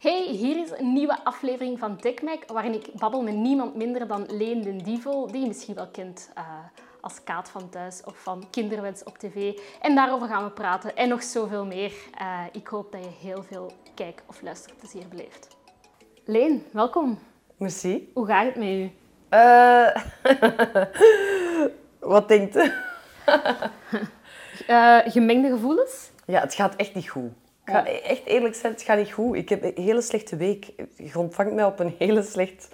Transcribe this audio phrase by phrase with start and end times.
[0.00, 4.26] Hey, hier is een nieuwe aflevering van TechMac, waarin ik babbel met niemand minder dan
[4.28, 6.44] Leen den Dievel, die je misschien wel kent uh,
[7.00, 9.58] als Kaat van Thuis of van Kinderwens op tv.
[9.80, 11.92] En daarover gaan we praten en nog zoveel meer.
[12.20, 15.48] Uh, ik hoop dat je heel veel kijk- of luisterplezier beleeft.
[16.24, 17.18] Leen, welkom.
[17.56, 18.10] Merci.
[18.14, 18.90] Hoe gaat het met u?
[19.30, 19.96] Uh,
[22.14, 22.72] wat denkt u?
[25.10, 26.10] gemengde gevoelens?
[26.26, 27.32] Ja, het gaat echt niet goed.
[27.64, 29.36] Ik ga echt eerlijk zijn, het gaat niet goed.
[29.36, 30.72] Ik heb een hele slechte week.
[30.96, 32.68] Je ontvangt mij op een hele, slecht,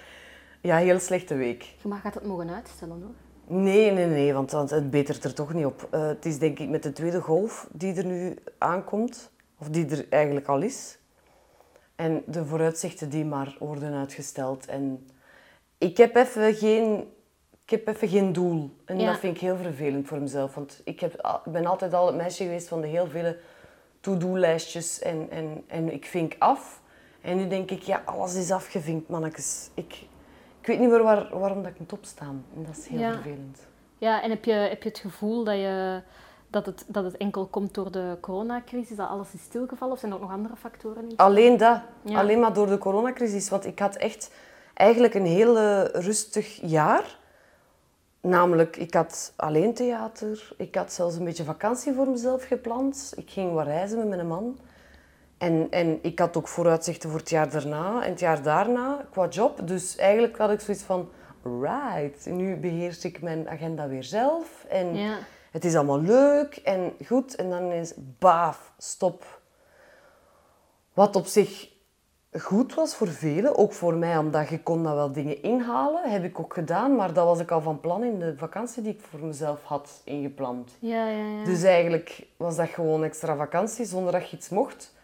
[0.61, 1.75] ja, hele slechte week.
[1.83, 3.59] Maar gaat het mogen uitstellen hoor?
[3.59, 5.89] Nee, nee, nee, want het betert er toch niet op.
[5.95, 9.87] Uh, het is denk ik met de tweede golf die er nu aankomt, of die
[9.89, 10.99] er eigenlijk al is.
[11.97, 14.67] En de vooruitzichten die maar worden uitgesteld.
[14.67, 15.09] En
[15.79, 17.13] ik heb even geen,
[17.65, 18.77] ik heb even geen doel.
[18.85, 19.07] En Ja.
[19.11, 20.55] dat vind ik heel vervelend voor mezelf.
[20.55, 23.39] Want ik, heb, ik ben altijd al het meisje geweest van de heel vele
[24.07, 24.99] to-do-lijstjes.
[25.01, 26.81] En, en, en ik vink af.
[27.21, 29.71] En nu denk ik, ja, alles is afgevinkt, mannetjes.
[29.75, 29.93] Ik,
[30.61, 32.45] ik weet niet meer waar, waarom dat ik moet opstaan.
[32.55, 33.13] En dat is heel Ja.
[33.13, 33.59] vervelend.
[33.99, 36.01] Ja, en heb je, heb je het gevoel dat, je,
[36.51, 40.13] dat, het, dat het enkel komt door de coronacrisis, dat alles is stilgevallen, of zijn
[40.13, 41.09] er ook nog andere factoren?
[41.11, 41.17] in?
[41.17, 41.81] Alleen dat.
[42.03, 42.19] Ja.
[42.19, 43.49] Alleen maar door de coronacrisis.
[43.49, 44.31] Want ik had echt
[44.75, 47.19] eigenlijk een heel rustig jaar.
[48.27, 50.53] Namelijk, ik had alleen theater.
[50.57, 53.13] Ik had zelfs een beetje vakantie voor mezelf gepland.
[53.17, 54.59] Ik ging wat reizen met mijn man.
[55.39, 59.29] En, en ik had ook vooruitzichten voor het jaar daarna en het jaar daarna qua
[59.29, 59.69] job.
[59.69, 61.09] Dus eigenlijk had ik zoiets van,
[61.61, 64.65] right, nu beheers ik mijn agenda weer zelf.
[64.69, 65.19] En Ja.
[65.51, 67.35] het is allemaal leuk en goed.
[67.35, 69.41] En dan is baaf, stop.
[70.95, 71.69] Wat op zich
[72.39, 76.25] goed was voor velen, ook voor mij, omdat je kon dat wel dingen inhalen, heb
[76.25, 76.95] ik ook gedaan.
[76.95, 80.01] Maar dat was ik al van plan in de vakantie die ik voor mezelf had
[80.05, 80.77] ingepland.
[80.79, 81.45] Ja, ja, ja.
[81.45, 84.95] Dus eigenlijk was dat gewoon extra vakantie, zonder dat je iets mocht.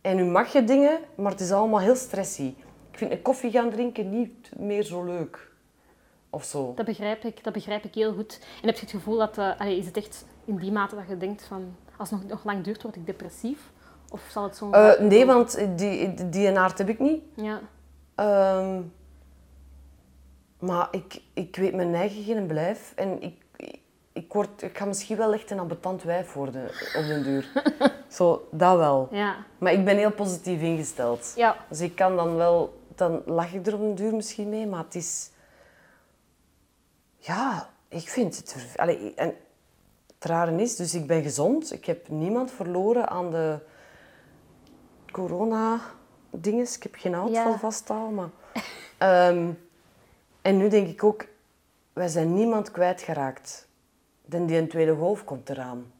[0.00, 2.54] En nu mag je dingen, maar het is allemaal heel stressy.
[2.90, 5.50] Ik vind een koffie gaan drinken niet meer zo leuk.
[6.30, 6.72] Of zo.
[6.74, 8.40] Dat begrijp ik, dat begrijp ik heel goed.
[8.60, 11.08] En heb je het gevoel dat, eh, allee, is het echt in die mate dat
[11.08, 13.70] je denkt van, als het nog, nog lang duurt, word ik depressief?
[14.12, 14.70] Of zal het zo...
[14.70, 17.22] Eh, nee, want die, die, die aard heb ik niet.
[17.34, 17.60] Ja,
[18.14, 18.80] Ehm,
[20.58, 22.92] maar ik, ik weet mijn eigen geen blijf.
[22.96, 23.34] En ik,
[24.12, 27.52] ik, word, ik ga misschien wel echt een ambetant wijf worden op den duur.
[28.08, 29.08] Zo, dat wel.
[29.10, 31.32] ja, Maar ik ben heel positief ingesteld.
[31.36, 31.56] ja.
[31.68, 32.80] Dus ik kan dan wel...
[32.94, 35.30] Dan lach ik er op den duur misschien mee, maar het is...
[37.18, 38.74] Ja, ik vind het...
[38.76, 39.34] Allee, en
[40.14, 41.72] het rare is, dus ik ben gezond.
[41.72, 43.58] Ik heb niemand verloren aan de
[45.12, 46.76] corona-dinges.
[46.76, 47.58] Ik heb geen uitval Ja.
[47.58, 48.28] vasthaal, maar...
[48.98, 49.50] Ehm,
[50.42, 51.24] en nu denk ik ook,
[51.92, 53.68] wij zijn niemand kwijtgeraakt.
[54.26, 55.92] Dan die een tweede golf komt eraan.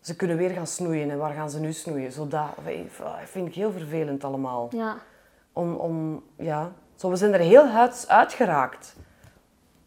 [0.00, 1.10] Ze kunnen weer gaan snoeien.
[1.10, 2.12] En waar gaan ze nu snoeien?
[2.12, 4.68] Zodat, dat vind ik heel vervelend allemaal.
[4.72, 4.96] ja.
[5.52, 6.72] Om, om, ja.
[6.94, 8.96] Zo, we zijn er heel uit, uitgeraakt.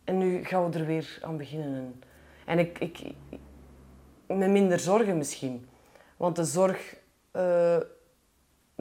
[0.04, 2.04] En nu gaan we er weer aan beginnen.
[2.46, 3.14] En, ik, ik-
[4.28, 5.68] met minder zorgen misschien.
[6.18, 6.96] Want de zorg...
[7.32, 7.78] eh,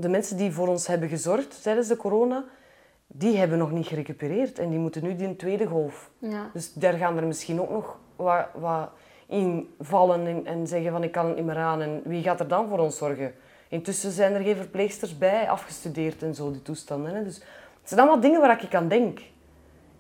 [0.00, 2.44] de mensen die voor ons hebben gezorgd tijdens de corona,
[3.06, 4.58] die hebben nog niet gerecupereerd.
[4.58, 6.10] En die moeten nu die tweede golf.
[6.18, 6.50] ja.
[6.52, 8.90] Dus daar gaan er misschien ook nog wat, wat
[9.26, 11.80] in vallen en, en zeggen van ik kan het niet meer aan.
[11.80, 13.34] En wie gaat er dan voor ons zorgen?
[13.68, 17.14] Intussen zijn er geen verpleegsters bij, afgestudeerd en zo, die toestanden.
[17.14, 17.24] Hè.
[17.24, 17.36] Dus
[17.80, 19.18] het zijn allemaal dingen waar ik aan denk.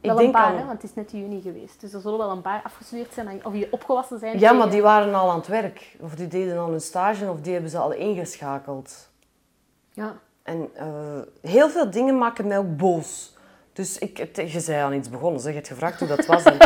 [0.00, 0.56] Ik Wel denk een paar, aan...
[0.56, 1.80] hè, want het is net juni geweest.
[1.80, 4.38] Dus er zullen wel een paar afgestudeerd zijn, of die opgewassen zijn.
[4.38, 5.96] Ja, maar die waren al aan het werk.
[6.00, 9.09] Of die deden al hun stage, of die hebben ze al ingeschakeld.
[9.92, 10.18] Ja.
[10.42, 11.18] En eh,
[11.50, 13.38] heel veel dingen maken mij ook boos.
[13.72, 15.50] Dus ik, je zei aan iets begonnen, zeg.
[15.50, 16.42] Je hebt gevraagd hoe dat was.
[16.42, 16.56] En-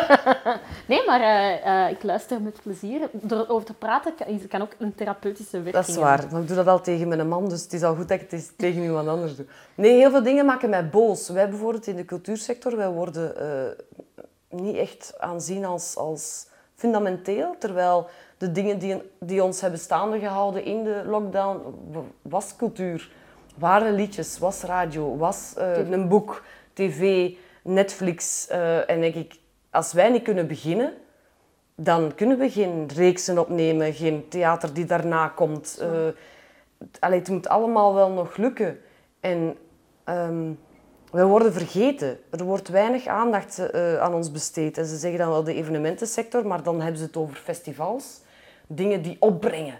[0.88, 3.08] Nee, maar eh, eh, ik luister met plezier.
[3.12, 6.10] Door erover te praten kan, kan ook een therapeutische werking Dat is hebben.
[6.16, 6.26] waar.
[6.32, 8.30] Maar ik doe dat al tegen mijn man, dus het is al goed dat ik
[8.30, 9.46] het tegen iemand anders doe.
[9.74, 11.28] Nee, heel veel dingen maken mij boos.
[11.28, 13.34] Wij bijvoorbeeld in de cultuursector, wij worden
[14.48, 17.54] niet echt aanzien als, als fundamenteel.
[17.58, 18.06] Terwijl
[18.38, 21.60] de dingen die, die ons hebben staande gehouden in de lockdown,
[22.22, 23.10] was cultuur.
[23.58, 27.30] Waren liedjes, was radio, was eh, een boek, tv,
[27.62, 28.46] Netflix.
[28.48, 29.38] eh, en denk ik,
[29.70, 30.92] als wij niet kunnen beginnen,
[31.74, 35.78] dan kunnen we geen reeksen opnemen, geen theater die daarna komt.
[36.78, 38.80] Het- allee, het moet allemaal wel nog lukken.
[39.20, 39.56] En
[40.04, 40.52] ehm,
[41.14, 42.18] we worden vergeten.
[42.30, 44.78] Er wordt weinig aandacht eh, aan ons besteed.
[44.78, 48.20] En ze zeggen dan wel de evenementensector, maar dan hebben ze het over festivals.
[48.66, 49.78] Dingen die opbrengen.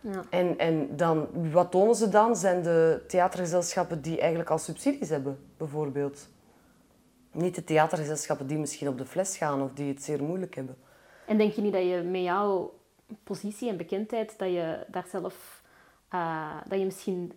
[0.00, 0.24] Ja.
[0.30, 2.36] En, en dan, wat tonen ze dan?
[2.36, 6.28] Zijn de theatergezelschappen die eigenlijk al subsidies hebben, bijvoorbeeld.
[7.32, 10.76] Niet de theatergezelschappen die misschien op de fles gaan of die het zeer moeilijk hebben.
[11.26, 12.74] En denk je niet dat je met jouw
[13.24, 15.62] positie en bekendheid, dat je daar zelf,
[16.08, 17.32] eh, dat je misschien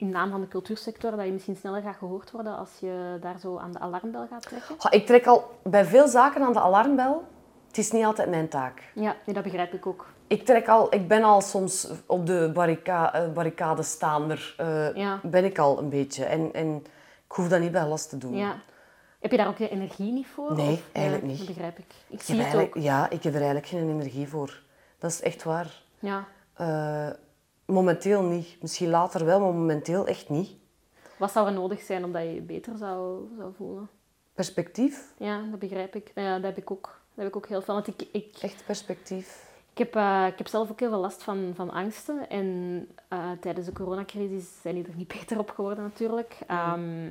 [0.00, 3.38] in naam van de cultuursector dat je misschien sneller gaat gehoord worden als je daar
[3.38, 4.74] zo aan de alarmbel gaat trekken?
[4.78, 7.24] Goh, Ik trek al bij veel zaken aan de alarmbel.
[7.66, 8.82] Het is niet altijd mijn taak.
[8.94, 10.06] Ja, nee, dat begrijp ik ook.
[10.26, 14.54] Ik, trek al, ik ben al soms op de barrica, eh, barricade staander.
[14.56, 15.20] eh, Ja.
[15.22, 16.24] Ben ik al een beetje.
[16.24, 16.76] En, en
[17.26, 18.36] ik hoef dat niet bij last te doen.
[18.36, 18.54] Ja.
[19.20, 20.54] Heb je daar ook de energie niet voor?
[20.56, 21.38] Nee, Of- eigenlijk niet.
[21.38, 21.84] Dat begrijp ik.
[22.06, 22.74] Ik Ik zie het ook.
[22.74, 24.62] Ja, ik heb er eigenlijk geen energie voor.
[24.98, 25.82] Dat is echt waar.
[25.98, 26.24] Ja.
[26.54, 27.08] Eh,
[27.72, 28.56] momenteel niet.
[28.60, 30.50] Misschien later wel, maar momenteel echt niet.
[31.16, 33.88] Wat zou er nodig zijn omdat je je beter zou, zou voelen?
[34.34, 35.14] Perspectief.
[35.16, 36.10] Ja, dat begrijp ik.
[36.14, 36.82] Ja, dat heb ik ook.
[36.82, 37.74] Dat heb ik ook heel veel.
[37.74, 39.50] Want ik, ik, Echt perspectief.
[39.72, 42.28] ik, heb, eh, ik heb zelf ook heel veel last van, van angsten.
[42.28, 46.38] En eh, tijdens de coronacrisis zijn die er niet beter op geworden natuurlijk.
[46.46, 47.08] Ehm,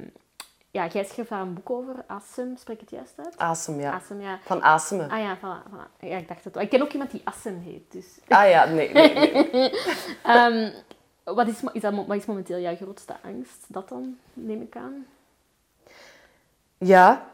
[0.72, 1.96] ja, jij schreef daar een boek over.
[2.08, 3.38] Assem, spreek het juist uit?
[3.38, 3.94] Asem, ja.
[3.94, 4.40] Assem, ja.
[4.44, 5.10] Van asemen.
[5.10, 6.00] Ah ja, voilà, voilà.
[6.00, 6.64] ja, ik dacht het wel.
[6.64, 7.92] Ik ken ook iemand die Assem heet.
[7.92, 8.20] Dus.
[8.28, 8.92] Ah ja, nee.
[8.94, 9.14] nee,
[9.52, 9.72] nee.
[10.24, 10.72] Ehm,
[11.24, 13.66] wat, is, is dat, wat is momenteel jouw grootste angst?
[13.68, 15.06] Dat dan, neem ik aan.
[16.78, 17.28] Ja.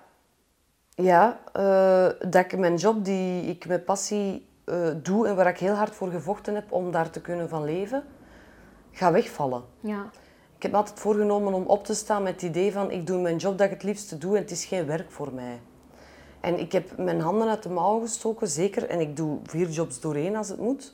[0.96, 1.40] Ja.
[1.54, 5.74] eh, dat ik mijn job die ik met passie eh, doe en waar ik heel
[5.74, 8.04] hard voor gevochten heb om daar te kunnen van leven,
[8.92, 9.64] gaat wegvallen.
[9.80, 10.10] Ja.
[10.66, 13.58] Heb altijd voorgenomen om op te staan met het idee van ik doe mijn job
[13.58, 15.60] dat ik het liefste doe en het is geen werk voor mij.
[16.40, 18.90] En ik heb mijn handen uit de mouw gestoken, zeker.
[18.90, 20.94] En ik doe vier jobs doorheen als het moet.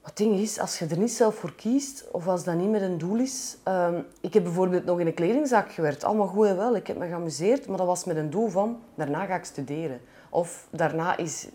[0.00, 2.70] Maar het ding is, als je er niet zelf voor kiest, of als dat niet
[2.70, 3.56] met een doel is...
[3.62, 6.04] ehm, ik heb bijvoorbeeld nog in een kledingzaak gewerkt.
[6.04, 6.76] Allemaal goed en wel.
[6.76, 8.80] Ik heb me geamuseerd, maar dat was met een doel van...
[8.94, 10.00] Daarna ga ik studeren.
[10.30, 11.48] Of daarna is,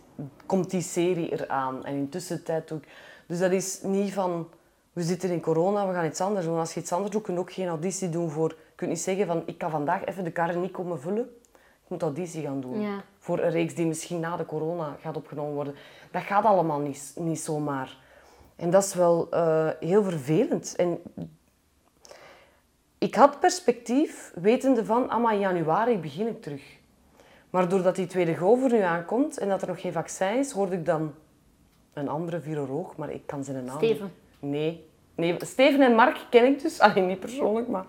[0.46, 1.86] komt die serie eraan.
[1.86, 2.84] En intussen tijd ook...
[3.28, 4.48] Dus dat is niet van...
[4.98, 6.58] We zitten in corona, we gaan iets anders doen.
[6.58, 8.50] Als je iets anders doet, kun je ook geen auditie doen voor...
[8.50, 11.30] Je kunt niet zeggen van, ik kan vandaag even de karren niet komen vullen.
[11.54, 12.82] Ik moet auditie gaan doen.
[12.82, 13.04] Ja.
[13.20, 15.76] Voor een reeks die misschien na de corona gaat opgenomen worden.
[16.12, 17.98] Dat gaat allemaal niet, niet zomaar.
[18.56, 20.76] En dat is wel eh, heel vervelend.
[20.76, 21.00] En
[22.98, 26.78] ik had perspectief, wetende van, ah, maar in januari begin ik terug.
[27.50, 30.52] Maar doordat die tweede golf er nu aankomt en dat er nog geen vaccin is,
[30.52, 31.14] hoorde ik dan
[31.94, 33.78] een andere viroloog, maar ik kan zijn naam.
[33.78, 34.26] Steven.
[34.40, 34.86] Nee.
[35.16, 35.36] nee.
[35.46, 37.86] Steven en Mark ken ik dus, alleen niet persoonlijk, maar...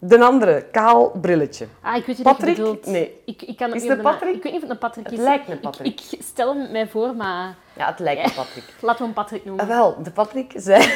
[0.00, 1.66] De andere, kaal brilletje.
[1.80, 2.56] Ah, ik weet niet Patrick?
[2.56, 2.86] wat je bedoelt.
[2.86, 3.20] Nee.
[3.24, 4.34] Ik, ik kan Is het Patrick?
[4.34, 5.18] Ik weet niet of het een Patrick Het is.
[5.18, 6.00] lijkt een Patrick.
[6.10, 8.64] Ik, stel hem mij voor, maar Ja, het lijkt op Patrick.
[8.80, 9.64] laten we hem Patrick noemen.
[9.64, 10.84] Ah, wel, de Patrick zei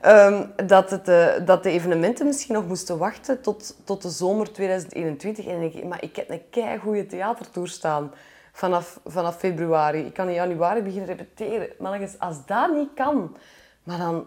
[0.00, 4.52] ehm, dat, het, eh, dat de evenementen misschien nog moesten wachten tot, tot de zomer
[4.52, 5.46] 2021.
[5.46, 8.12] En ik, maar ik heb een keigoede theatertour staan
[8.52, 9.98] vanaf, vanaf februari.
[10.06, 11.68] Ik kan in januari beginnen repeteren.
[11.78, 13.36] Maar eens, als dat niet kan,
[13.82, 14.26] maar dan...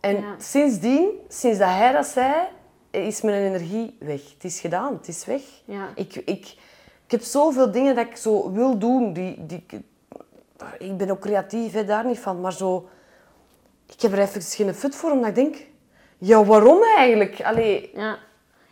[0.00, 0.34] En Ja.
[0.38, 2.34] sindsdien, sinds dat hij dat zei,
[2.90, 4.32] is mijn energie weg.
[4.32, 5.42] Het is gedaan, het is weg.
[5.64, 5.88] Ja.
[5.94, 6.26] Ik, ik,
[7.04, 9.12] ik heb zoveel dingen dat ik zo wil doen.
[9.12, 9.80] Die, die, ik-
[10.78, 12.40] ik ben ook creatief, hè, daar niet van.
[12.40, 12.88] Maar zo...
[13.92, 15.56] Ik heb er even geen fut voor, omdat ik denk...
[16.18, 17.42] Ja, waarom eigenlijk?
[17.42, 18.18] Allee, Ja.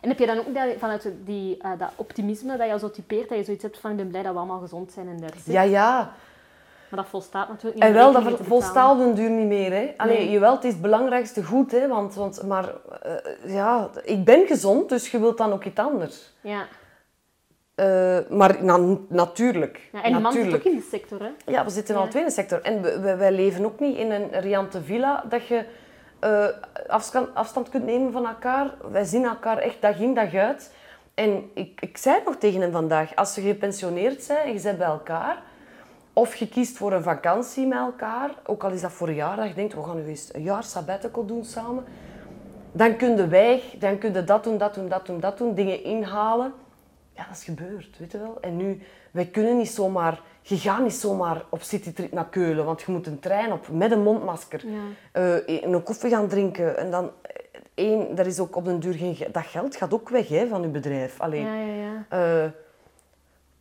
[0.01, 3.29] En heb je dan ook dat, vanuit die, eh, dat optimisme dat jou zo typeert,
[3.29, 5.53] dat je zoiets hebt van ik ben blij dat we allemaal gezond zijn en zit.
[5.53, 6.13] ja, ja.
[6.89, 7.83] Maar dat volstaat natuurlijk niet.
[7.83, 9.71] En wel, dat volstaat den duur niet meer.
[9.71, 9.93] Hè.
[9.97, 10.29] Allee, Nee.
[10.29, 11.71] Jawel, het is het belangrijkste goed.
[11.71, 15.79] Hè, want, want, maar eh, ja, ik ben gezond, dus je wilt dan ook iets
[15.79, 16.33] anders.
[16.41, 16.65] Ja.
[17.75, 19.89] Eh, maar na- natuurlijk.
[19.91, 20.03] ja.
[20.03, 20.65] En die man zit natuurlijk.
[20.67, 21.29] ook in die sector, hè?
[21.51, 22.01] Ja, we zitten Ja.
[22.01, 22.61] al twee in de sector.
[22.61, 25.65] En we- we- wij leven ook niet in een riante villa dat je
[26.19, 26.45] eh,
[26.87, 28.73] afstand, afstand kunt nemen van elkaar.
[28.91, 30.73] Wij zien elkaar echt dag in, dag uit.
[31.13, 34.61] En ik, ik zei het nog tegen hem vandaag, als je gepensioneerd bent en je
[34.61, 35.41] bent bij elkaar,
[36.13, 39.35] of je kiest voor een vakantie met elkaar, ook al is dat voor een jaar,
[39.35, 41.83] dat je denkt, we gaan nu eens een jaar sabbatical doen samen,
[42.71, 45.53] dan kun je weg, dan kun je dat doen, dat doen, dat doen, dat doen,
[45.53, 46.53] dingen inhalen.
[47.15, 48.37] Ja, dat is gebeurd, weet je wel.
[48.41, 50.21] En nu, wij kunnen niet zomaar...
[50.49, 53.91] Je gaat niet zomaar op citytrip naar Keulen, want je moet een trein op met
[53.91, 54.67] een mondmasker.
[54.67, 54.81] Ja.
[55.11, 56.77] Eh, een koffie gaan drinken.
[56.77, 57.11] En dan...
[57.21, 59.17] eh, één, er is ook op den duur geen...
[59.31, 61.19] Dat geld gaat ook weg hè, van je bedrijf.
[61.19, 61.41] Allee.
[61.41, 62.05] Ja, ja, ja.
[62.09, 62.51] Eh,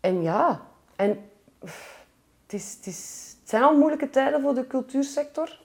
[0.00, 0.60] en ja,
[0.96, 1.30] en
[1.64, 2.04] pff,
[2.42, 5.60] het, is, het, is, het zijn al moeilijke tijden voor de cultuursector.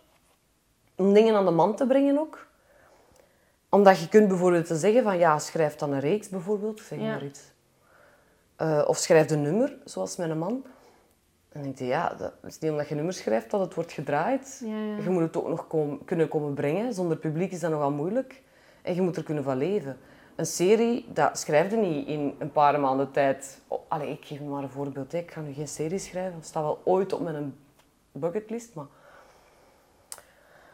[0.96, 2.48] Om dingen aan de man te brengen ook.
[3.70, 7.42] Omdat je kunt bijvoorbeeld zeggen van ja, schrijf dan een reeks bijvoorbeeld, zeg maar iets.
[8.88, 10.66] Of schrijf een nummer, zoals mijn man.
[11.54, 14.62] En denk je, ja, dat is niet omdat je nummers schrijft dat het wordt gedraaid.
[14.66, 15.04] Ja, ja.
[15.04, 16.94] Je moet het ook nog komen, kunnen komen brengen.
[16.94, 18.42] Zonder publiek is dat nogal moeilijk.
[18.82, 19.98] En je moet er kunnen van leven.
[20.36, 23.62] Een serie, dat schrijf je niet in een paar maanden tijd.
[23.68, 25.14] Oh, allee, ik geef je maar een voorbeeld.
[25.14, 26.34] Ik ga nu geen serie schrijven.
[26.34, 27.56] Dat staat wel ooit op mijn
[28.12, 28.74] bucketlist.
[28.74, 28.86] Maar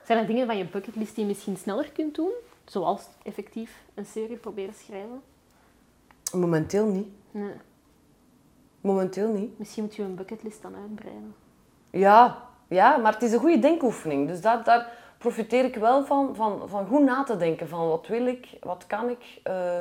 [0.06, 2.32] Zijn er dingen van je bucketlist die je misschien sneller kunt doen?
[2.66, 5.22] Zoals effectief een serie proberen schrijven?
[6.34, 7.08] momenteel niet.
[7.32, 7.54] Nee.
[8.82, 9.60] Momenteel niet.
[9.60, 11.36] Misschien moet je een bucketlist dan uitbreiden.
[11.90, 14.28] Ja, ja, maar het is een goede denkoefening.
[14.28, 17.68] Dus dat, daar, profiteer ik wel van, van, van goed na te denken.
[17.68, 19.40] Van wat wil ik, wat kan ik.
[19.44, 19.80] eh,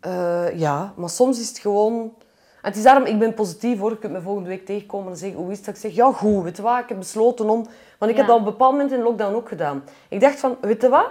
[0.00, 2.14] eh, ja, maar soms is het gewoon...
[2.62, 3.90] En het is daarom, ik ben positief hoor.
[3.90, 5.66] Je kunt me volgende week tegenkomen en zeggen, hoe is het?
[5.66, 7.66] Ik zeg, ja goed, weet je wat, ik heb besloten om...
[7.98, 9.84] Want ik heb dat op een bepaald moment in lockdown ook gedaan.
[10.08, 11.10] Ik dacht van, weet je wat?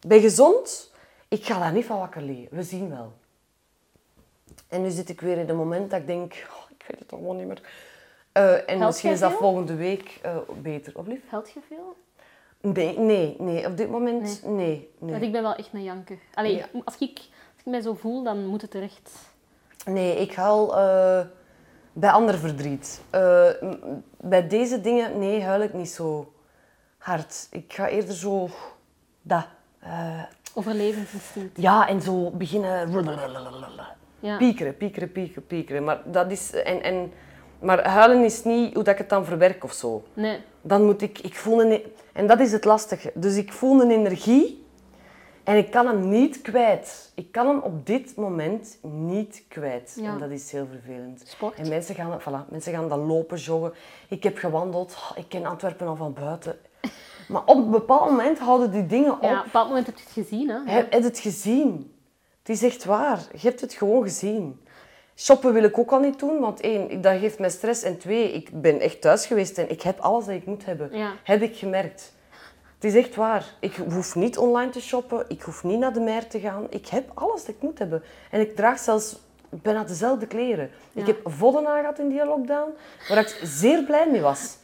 [0.00, 0.92] Ik ben gezond.
[1.28, 2.48] Ik ga daar niet van wakker liggen.
[2.50, 3.12] We zien wel.
[4.68, 7.12] En nu zit ik weer in een moment dat ik denk, oh, ik weet het
[7.12, 7.60] allemaal niet meer.
[8.32, 9.38] Eh, en Helpt misschien is dat veel?
[9.38, 10.92] volgende week eh, beter.
[10.98, 11.20] Of lief?
[11.28, 11.96] Helpt je veel?
[12.60, 13.66] Nee, nee, nee.
[13.66, 14.90] Op dit moment, nee.
[14.98, 16.18] nee, Want ik ben wel echt een janker.
[16.34, 16.66] Allee, Ja.
[16.84, 19.12] als, ik, als ik mij zo voel, dan moet het er echt...
[19.84, 21.20] Nee, ik huil eh,
[21.92, 23.00] bij ander verdriet.
[24.20, 26.32] Bij deze dingen, nee, huil ik niet zo
[26.98, 27.46] hard.
[27.50, 28.48] Ik ga eerder zo...
[29.22, 29.46] Dat.
[30.54, 31.56] Overlevingsinstinct.
[31.60, 32.90] ja, en zo beginnen...
[34.20, 34.36] Ja.
[34.36, 35.84] Piekeren, piekeren, piekeren, piekeren.
[35.84, 36.52] Maar dat is...
[36.52, 37.12] En, en,
[37.60, 40.02] maar huilen is niet hoe dat ik het dan verwerk of zo.
[40.14, 40.38] Nee.
[40.60, 41.18] Dan moet ik...
[41.18, 41.82] ik voel een,
[42.12, 43.10] en dat is het lastige.
[43.14, 44.66] Dus ik voel een energie
[45.48, 47.12] en ik kan hem niet kwijt.
[47.14, 49.96] Ik kan hem op dit moment niet kwijt.
[50.00, 50.12] Ja.
[50.12, 51.22] En dat is heel vervelend.
[51.24, 51.54] Sport.
[51.58, 53.72] En mensen gaan, voilà, mensen gaan dan lopen, joggen.
[54.08, 54.96] Ik heb gewandeld.
[55.16, 56.56] Ik ken Antwerpen al van buiten.
[57.28, 59.22] Maar op een bepaald moment houden die dingen op.
[59.22, 60.58] Ja, op een bepaald moment heb je het gezien, hè?
[60.64, 61.92] Heb je het gezien?
[62.48, 63.26] Het is echt waar.
[63.32, 64.60] Je hebt het gewoon gezien.
[65.16, 67.82] Shoppen wil ik ook al niet doen, want één, dat geeft mij stress.
[67.82, 70.98] En twee, ik ben echt thuis geweest en ik heb alles dat ik moet hebben.
[70.98, 71.12] Ja.
[71.22, 72.12] Heb ik gemerkt.
[72.74, 73.44] Het is echt waar.
[73.60, 75.24] Ik hoef niet online te shoppen.
[75.28, 76.66] Ik hoef niet naar de mer te gaan.
[76.70, 78.02] Ik heb alles dat ik moet hebben.
[78.30, 80.70] En ik draag zelfs bijna dezelfde kleren.
[80.92, 82.70] Ik heb vodden aangehad in die lockdown,
[83.08, 84.56] waar ik zeer blij mee was.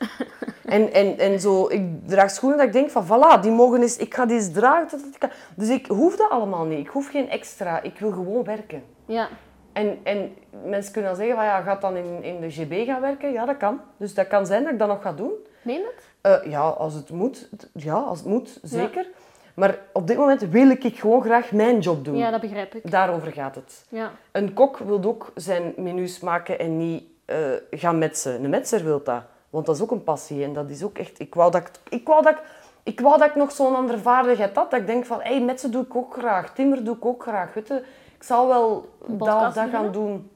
[0.65, 3.97] En, en, en zo, ik draag schoenen dat ik denk van, voilà, die mogen eens,
[3.97, 4.89] ik ga die eens dragen.
[4.89, 5.31] tot kan.
[5.57, 6.79] Dus ik hoef dat allemaal niet.
[6.79, 7.83] Ik hoef geen extra.
[7.83, 8.83] Ik wil gewoon werken.
[9.07, 9.29] Ja.
[9.73, 13.01] En, en mensen kunnen dan zeggen, van, ja, gaat dan in, in de GB gaan
[13.01, 13.33] werken?
[13.33, 13.81] Ja, dat kan.
[13.97, 15.33] Dus dat kan zijn dat ik dat nog ga doen.
[15.63, 16.05] Meen het?
[16.21, 17.49] Eh, ja, als het moet.
[17.73, 19.07] Ja, als het moet, zeker.
[19.55, 22.17] Maar op dit moment wil ik gewoon graag mijn job doen.
[22.17, 22.91] Ja, dat begrijp ik.
[22.91, 23.85] Daarover gaat het.
[23.89, 24.13] Ja.
[24.33, 27.39] Een kok wil ook zijn menus maken en niet eh,
[27.71, 28.45] gaan metsen.
[28.45, 29.23] Een metser wil dat.
[29.51, 30.45] Want dat is ook een passie.
[30.45, 31.19] En dat is ook echt...
[31.19, 32.43] Ik wou dat ik, ik, wou dat ik,
[32.83, 34.71] ik, wou dat ik nog zo'n andere vaardigheid had.
[34.71, 36.55] Dat ik denk van, hé, hey, metsen doe ik ook graag.
[36.55, 37.55] Timmer doe ik ook graag.
[37.55, 37.83] Weet je,
[38.17, 40.31] ik zal wel dat dat gaan doen.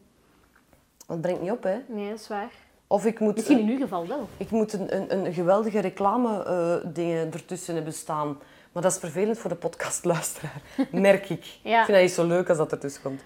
[1.06, 1.76] Dat brengt niet op, hè.
[1.86, 2.50] Nee, dat is waar.
[2.86, 3.34] Of ik moet...
[3.34, 4.28] Misschien in uw geval wel.
[4.36, 8.38] Ik moet een, een, een geweldige reclame eh, dingen ertussen hebben staan.
[8.78, 11.58] Maar dat is vervelend voor de podcastluisteraar, merk ik.
[11.62, 11.78] Ja.
[11.78, 13.22] Ik vind dat niet zo leuk als dat ertussen komt.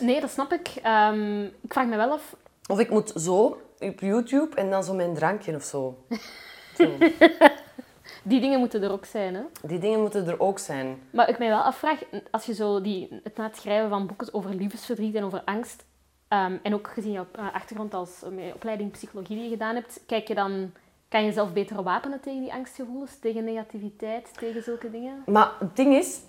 [0.00, 0.68] Nee, dat snap ik.
[0.82, 2.36] Ehm, ik vraag me wel af...
[2.66, 6.04] Of ik moet zo op YouTube en dan zo mijn drankje of zo.
[6.78, 6.90] zo.
[8.22, 9.42] Die dingen moeten er ook zijn, hè?
[9.62, 11.02] Die dingen moeten er ook zijn.
[11.10, 11.98] Maar ik mij wel afvraag,
[12.30, 15.84] als je zo die, het na het schrijven van boeken over liefdesverdriet en over angst,
[16.28, 20.00] ehm, en ook gezien jouw eh, achtergrond als eh, opleiding psychologie die je gedaan hebt,
[20.06, 20.72] kijk je dan,
[21.12, 25.22] kan je jezelf beter wapenen tegen die angstgevoelens, tegen negativiteit, tegen zulke dingen?
[25.26, 26.20] Maar het ding is,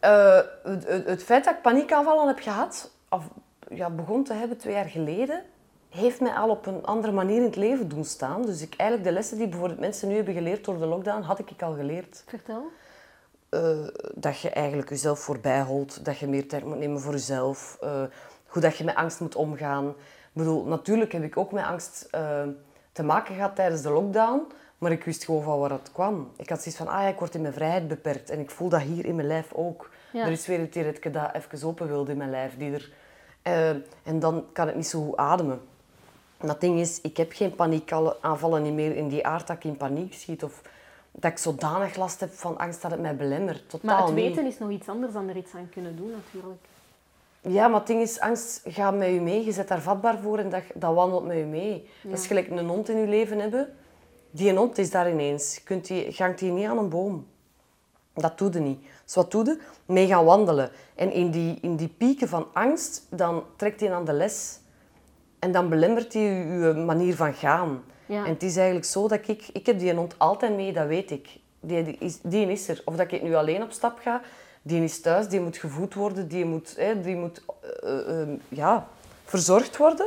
[0.00, 3.28] eh, het, het, het feit dat ik paniekaanvallen heb gehad, of
[3.68, 5.42] ja, begon te hebben twee jaar geleden,
[5.88, 8.42] heeft mij al op een andere manier in het leven doen staan.
[8.42, 11.38] Dus ik, eigenlijk de lessen die bijvoorbeeld mensen nu hebben geleerd door de lockdown, had
[11.38, 12.24] ik al geleerd.
[12.26, 12.72] Vertel.
[13.48, 17.76] eh, dat je eigenlijk jezelf voorbij holt, dat je meer tijd moet nemen voor jezelf,
[17.80, 18.02] eh,
[18.46, 19.88] hoe dat je met angst moet omgaan.
[19.88, 19.94] Ik
[20.32, 22.08] bedoel, natuurlijk heb ik ook met angst
[22.92, 24.46] te maken gehad tijdens de lockdown,
[24.78, 26.30] maar ik wist gewoon van waar het kwam.
[26.36, 28.68] Ik had zoiets van, ah ja, ik word in mijn vrijheid beperkt en ik voel
[28.68, 29.90] dat hier in mijn lijf ook.
[30.12, 30.24] Ja.
[30.24, 32.56] Er is weer een tiretje dat even open wilde in mijn lijf.
[32.56, 32.92] Die er,
[33.42, 33.68] eh,
[34.02, 35.60] en dan kan ik niet zo goed ademen.
[36.38, 39.64] En dat ding is, ik heb geen paniekaanvallen niet meer in die aard dat ik
[39.64, 40.62] in paniek schiet of
[41.12, 43.68] dat ik zodanig last heb van angst dat het mij belemmert.
[43.68, 44.24] Totaal Maar het niet.
[44.24, 46.60] weten is nog iets anders dan er iets aan kunnen doen, natuurlijk.
[47.48, 49.44] Ja, maar het ding is, angst gaat met je mee.
[49.44, 51.88] Je zit daar vatbaar voor en dat, dat wandelt met je mee.
[52.02, 53.68] Dat is gelijk een hond in je leven hebben.
[54.30, 55.62] Die hond is daar ineens.
[55.64, 57.26] Kunt die, je hangt die niet aan een boom.
[58.14, 58.80] Dat doe je niet.
[59.04, 59.60] Dus wat doe je?
[59.86, 60.70] Mee gaan wandelen.
[60.94, 64.58] En in die, in die pieken van angst, dan trekt hij aan de les.
[65.38, 67.84] En dan belemmert hij je, je manier van gaan.
[68.06, 68.24] Ja.
[68.24, 69.48] En het is eigenlijk zo dat ik...
[69.52, 71.28] Ik heb die hond altijd mee, dat weet ik.
[71.60, 72.82] Die, die is, die is er.
[72.84, 74.20] Of dat ik nu alleen op stap ga,
[74.62, 77.42] die is thuis, die moet gevoed worden, die moet, hè, die moet
[77.82, 78.88] eh, eh, ja,
[79.24, 80.06] verzorgd worden.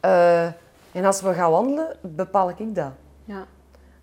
[0.00, 0.46] Eh,
[0.92, 2.92] en als we gaan wandelen, bepaal ik dat.
[3.24, 3.46] Ja.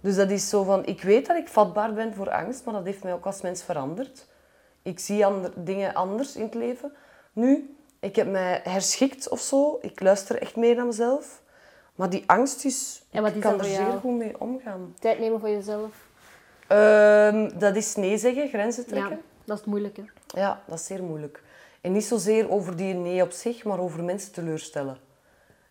[0.01, 2.85] Dus dat is zo van, ik weet dat ik vatbaar ben voor angst, maar dat
[2.85, 4.27] heeft mij ook als mens veranderd.
[4.81, 6.91] Ik zie ander, dingen anders in het leven.
[7.33, 9.77] Nu, ik heb mij herschikt of zo.
[9.81, 11.41] Ik luister echt meer naar mezelf.
[11.95, 13.99] Maar die angst is, ik is kan er zeer jou?
[13.99, 14.93] goed mee omgaan.
[14.99, 15.91] Tijd nemen voor jezelf.
[16.67, 19.21] Ehm, dat is nee zeggen, grenzen Ja, trekken.
[19.45, 20.03] Dat is het moeilijke.
[20.27, 21.43] Ja, dat is zeer moeilijk.
[21.81, 24.97] En niet zozeer over die nee op zich, maar over mensen teleurstellen.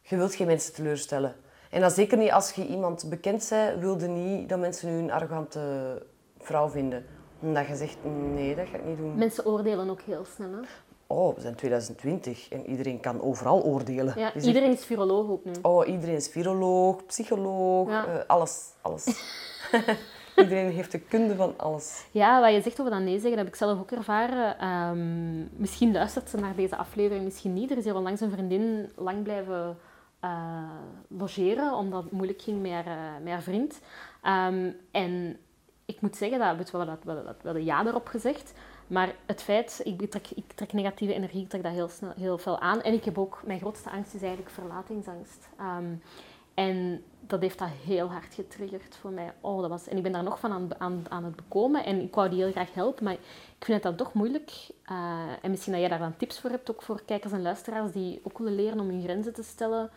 [0.03, 1.35] Je wilt geen mensen teleurstellen.
[1.71, 5.11] En dat zeker niet als je iemand bekend bent, wilde niet dat mensen u een
[5.13, 5.61] arrogante
[6.39, 7.07] vrouw vinden.
[7.41, 7.97] Omdat je zegt,
[8.35, 9.15] nee, dat ga ik niet doen.
[9.15, 10.51] Mensen oordelen ook heel snel.
[10.53, 10.59] Hè?
[11.07, 14.15] Oh, we zijn 2020 en iedereen kan overal oordelen.
[14.17, 15.53] Ja, iedereen is viroloog ook nu.
[15.63, 18.07] Oh, iedereen is viroloog, psycholoog, Ja.
[18.07, 19.05] eh, alles, alles.
[20.43, 22.07] iedereen heeft de kunde van alles.
[22.11, 24.59] Ja, wat je zegt over dat nee zeggen, dat heb ik zelf ook ervaren.
[24.59, 27.71] Ehm, misschien luistert ze naar deze aflevering, misschien niet.
[27.71, 29.77] Er is hier onlangs een vriendin lang blijven
[30.21, 30.31] eh,
[31.09, 33.81] logeren, omdat het moeilijk ging met haar, eh, vriend.
[34.23, 35.37] Ehm, en
[35.85, 38.53] ik moet zeggen, dat weet wel, dat we dat, wel een ja erop gezegd.
[38.87, 42.39] Maar het feit, ik trek, ik trek negatieve energie, ik trek dat heel, snel, heel
[42.39, 42.83] veel aan.
[42.83, 45.49] En ik heb ook, mijn grootste angst is eigenlijk verlatingsangst.
[45.59, 45.95] Ehm,
[46.55, 49.33] en dat heeft dat heel hard getriggerd voor mij.
[49.41, 51.85] Oh, dat was, en ik ben daar nog van aan, aan, aan het bekomen.
[51.85, 53.13] En ik wou die heel graag helpen, maar
[53.59, 54.51] ik vind het dan toch moeilijk.
[54.85, 54.97] Eh,
[55.43, 58.21] en misschien dat jij daar dan tips voor hebt, ook voor kijkers en luisteraars die
[58.23, 59.91] ook willen leren om hun grenzen te stellen.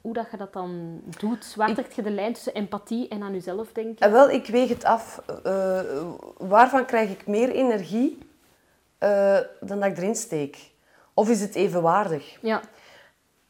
[0.00, 1.54] Hoe dat je dat dan doet.
[1.54, 4.06] Waar trekt je de lijn tussen empathie en aan jezelf denken?
[4.06, 5.22] En wel, ik weeg het af.
[5.44, 5.80] eh,
[6.38, 8.18] waarvan krijg ik meer energie
[8.98, 10.70] eh, dan dat ik erin steek?
[11.14, 12.38] Of is het evenwaardig?
[12.40, 12.60] Ja,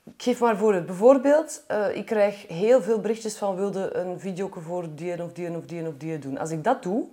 [0.04, 0.87] Ik geef maar voor het.
[0.87, 5.56] Bijvoorbeeld, eh, ik krijg heel veel berichtjes van wilde een video voor die of die
[5.56, 6.38] of die of die doen.
[6.38, 7.04] Als ik dat doe,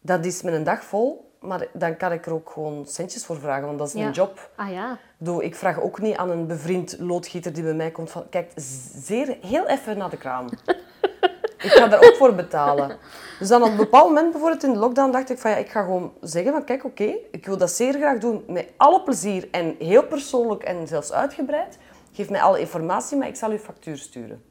[0.00, 3.38] dat is met een dag vol, maar dan kan ik er ook gewoon centjes voor
[3.38, 4.00] vragen, want dat is Ja.
[4.00, 4.50] mijn job.
[4.56, 4.92] ah ja.
[4.92, 8.28] Ik bedoel, Ik vraag ook niet aan een bevriend loodgieter die bij mij komt van,
[8.28, 8.52] kijk,
[8.96, 10.46] zeer, heel even naar de kraan.
[11.66, 12.96] ik ga daar ook voor betalen.
[13.38, 15.68] Dus dan op een bepaald moment, bijvoorbeeld in de lockdown, dacht ik van, ja, ik
[15.70, 19.48] ga gewoon zeggen van, kijk, oké, ik wil dat zeer graag doen, met alle plezier
[19.50, 21.78] en heel persoonlijk en zelfs uitgebreid.
[22.16, 24.42] Geef mij alle informatie, maar ik zal uw factuur sturen.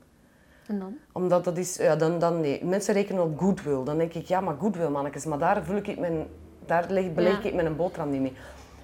[0.68, 0.98] En dan?
[1.12, 2.66] Omdat dat is, ja, dan, dan nee.
[2.66, 3.84] Mensen rekenen op goodwill.
[3.84, 5.26] Dan denk ik, ja, maar goodwill, mannetjes.
[5.26, 6.28] Maar daar, vul ik mijn,
[6.66, 8.34] daar leg, beleg ik mijn boterham niet mee.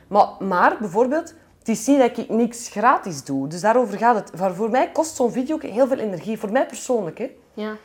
[0.08, 3.48] Maar, maar bijvoorbeeld, het is niet dat ik niks gratis doe.
[3.48, 4.32] Dus daarover gaat het.
[4.34, 6.40] Voor, voor mij kost zo'n video heel veel energie.
[6.40, 7.36] Voor mij persoonlijk, hè.
[7.54, 7.76] Ja.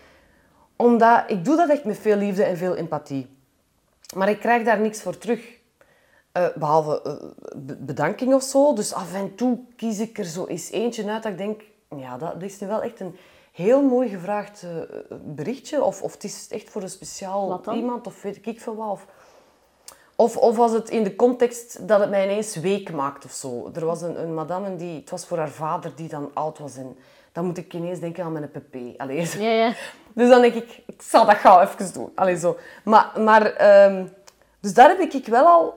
[0.77, 3.27] Omdat ik doe dat echt met veel liefde en veel empathie.
[4.17, 5.56] Maar ik krijg daar niks voor terug.
[6.37, 7.13] Eh, behalve eh,
[7.57, 8.73] be- bedanking of zo.
[8.75, 11.63] Dus af en toe kies ik er zo eens eentje uit dat ik denk...
[11.97, 13.17] Ja, dat, dat is nu wel echt een
[13.53, 14.71] heel mooi gevraagd eh,
[15.25, 15.83] berichtje.
[15.83, 18.07] Of, of het is echt voor een speciaal iemand.
[18.07, 18.91] Of weet ik veel wat.
[18.91, 19.07] Of,
[20.17, 23.71] of, of als het in de context dat het mij ineens week maakt of zo.
[23.75, 25.01] Er was een, een madame die...
[25.01, 26.77] Het was voor haar vader die dan oud was.
[26.77, 26.97] En
[27.33, 29.01] dan moet ik ineens denken aan mijn pp.
[29.01, 29.29] Allee.
[29.39, 29.73] Ja, ja.
[30.15, 32.13] Dus dan denk ik, ik zal dat gauw even doen.
[32.15, 32.57] Allee, zo.
[32.85, 34.07] Maar, maar ehm,
[34.67, 35.75] dus daar heb ik wel al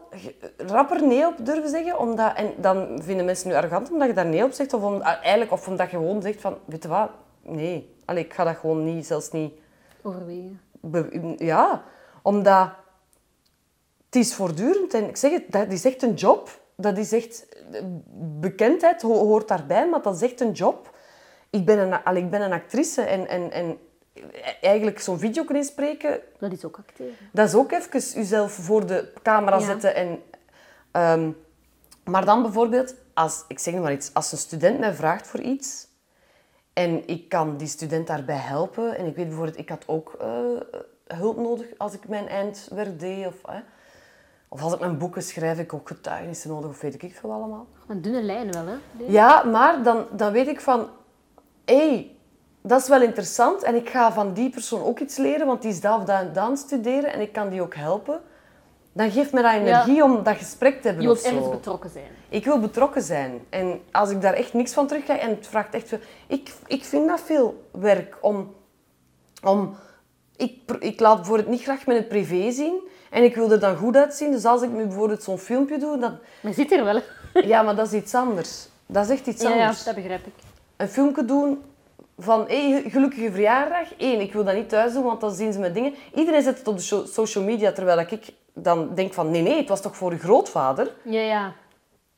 [0.58, 2.00] rapper nee op durven zeggen.
[2.00, 4.74] Omdat, en dan vinden mensen nu arrogant omdat je daar nee op zegt.
[4.74, 7.10] Of, om, eigenlijk, of omdat je gewoon zegt van, weet je wat,
[7.42, 7.96] nee.
[8.06, 9.54] Allee, ik ga dat gewoon niet, zelfs niet...
[10.02, 10.62] Overwegen.
[10.82, 11.84] be- ja,
[12.22, 12.70] omdat
[14.06, 14.94] het is voortdurend.
[14.94, 16.50] En ik zeg het, dat is echt een job.
[16.76, 17.48] Dat is echt...
[18.40, 20.96] Bekendheid ho- hoort daarbij, maar dat is echt een job.
[21.50, 23.78] Ik ben een, allee, ik ben een actrice en, en, en
[24.62, 27.14] eigenlijk zo'n video kunnen spreken, Dat is ook acteren.
[27.32, 29.66] dat is ook even jezelf voor de camera Ja.
[29.66, 29.96] zetten.
[29.96, 30.22] En,
[30.92, 31.32] ehm,
[32.04, 35.40] maar dan bijvoorbeeld, als, ik zeg nog maar iets, als een student mij vraagt voor
[35.40, 35.88] iets
[36.74, 38.98] en ik kan die student daarbij helpen.
[38.98, 40.28] En ik weet bijvoorbeeld, ik had ook eh,
[41.18, 43.26] hulp nodig als ik mijn eindwerk deed.
[43.28, 43.36] Of,
[44.48, 47.32] of als ik mijn boeken schrijf, heb ik ook getuigenissen nodig of weet ik veel
[47.32, 47.68] allemaal.
[47.88, 48.76] Een dunne lijn wel, hè?
[49.08, 50.90] Ja, maar dan, dan weet ik van...
[51.66, 52.16] Hé, hey,
[52.62, 53.64] dat is wel interessant.
[53.64, 56.50] En ik ga van die persoon ook iets leren, want die is dat of dat
[56.50, 57.14] en studeren.
[57.14, 58.22] En ik kan die ook helpen.
[58.92, 62.08] Dan geeft me dat energie om dat gesprek te hebben Je wilt ergens betrokken zijn.
[62.30, 63.46] Ik wil betrokken zijn.
[63.50, 66.00] En als ik daar echt niks van terugkrijg, en het vraagt echt veel...
[66.28, 68.56] Ik, ik vind dat veel werk om...
[69.44, 69.76] om
[70.36, 72.88] ik, ik laat bijvoorbeeld niet graag mijn privé zien.
[73.10, 74.32] En ik wil er dan goed uitzien.
[74.32, 76.18] Dus als ik nu bijvoorbeeld zo'n filmpje doe, dan...
[76.42, 77.02] Maar zit hier wel.
[77.34, 78.68] Ja, maar dat is iets anders.
[78.86, 80.34] Dat is echt iets Ja, ja, anders dat begrijp ik.
[80.78, 81.62] een filmpje doen
[82.20, 83.88] van hey, gelukkige verjaardag.
[83.98, 85.94] Eén, ik wil dat niet thuis doen, want dan zien ze me dingen.
[86.16, 89.58] Iedereen zet het op de so- social media, terwijl ik dan denk van nee, nee,
[89.58, 90.94] het was toch voor je grootvader?
[91.04, 91.54] Ja, ja.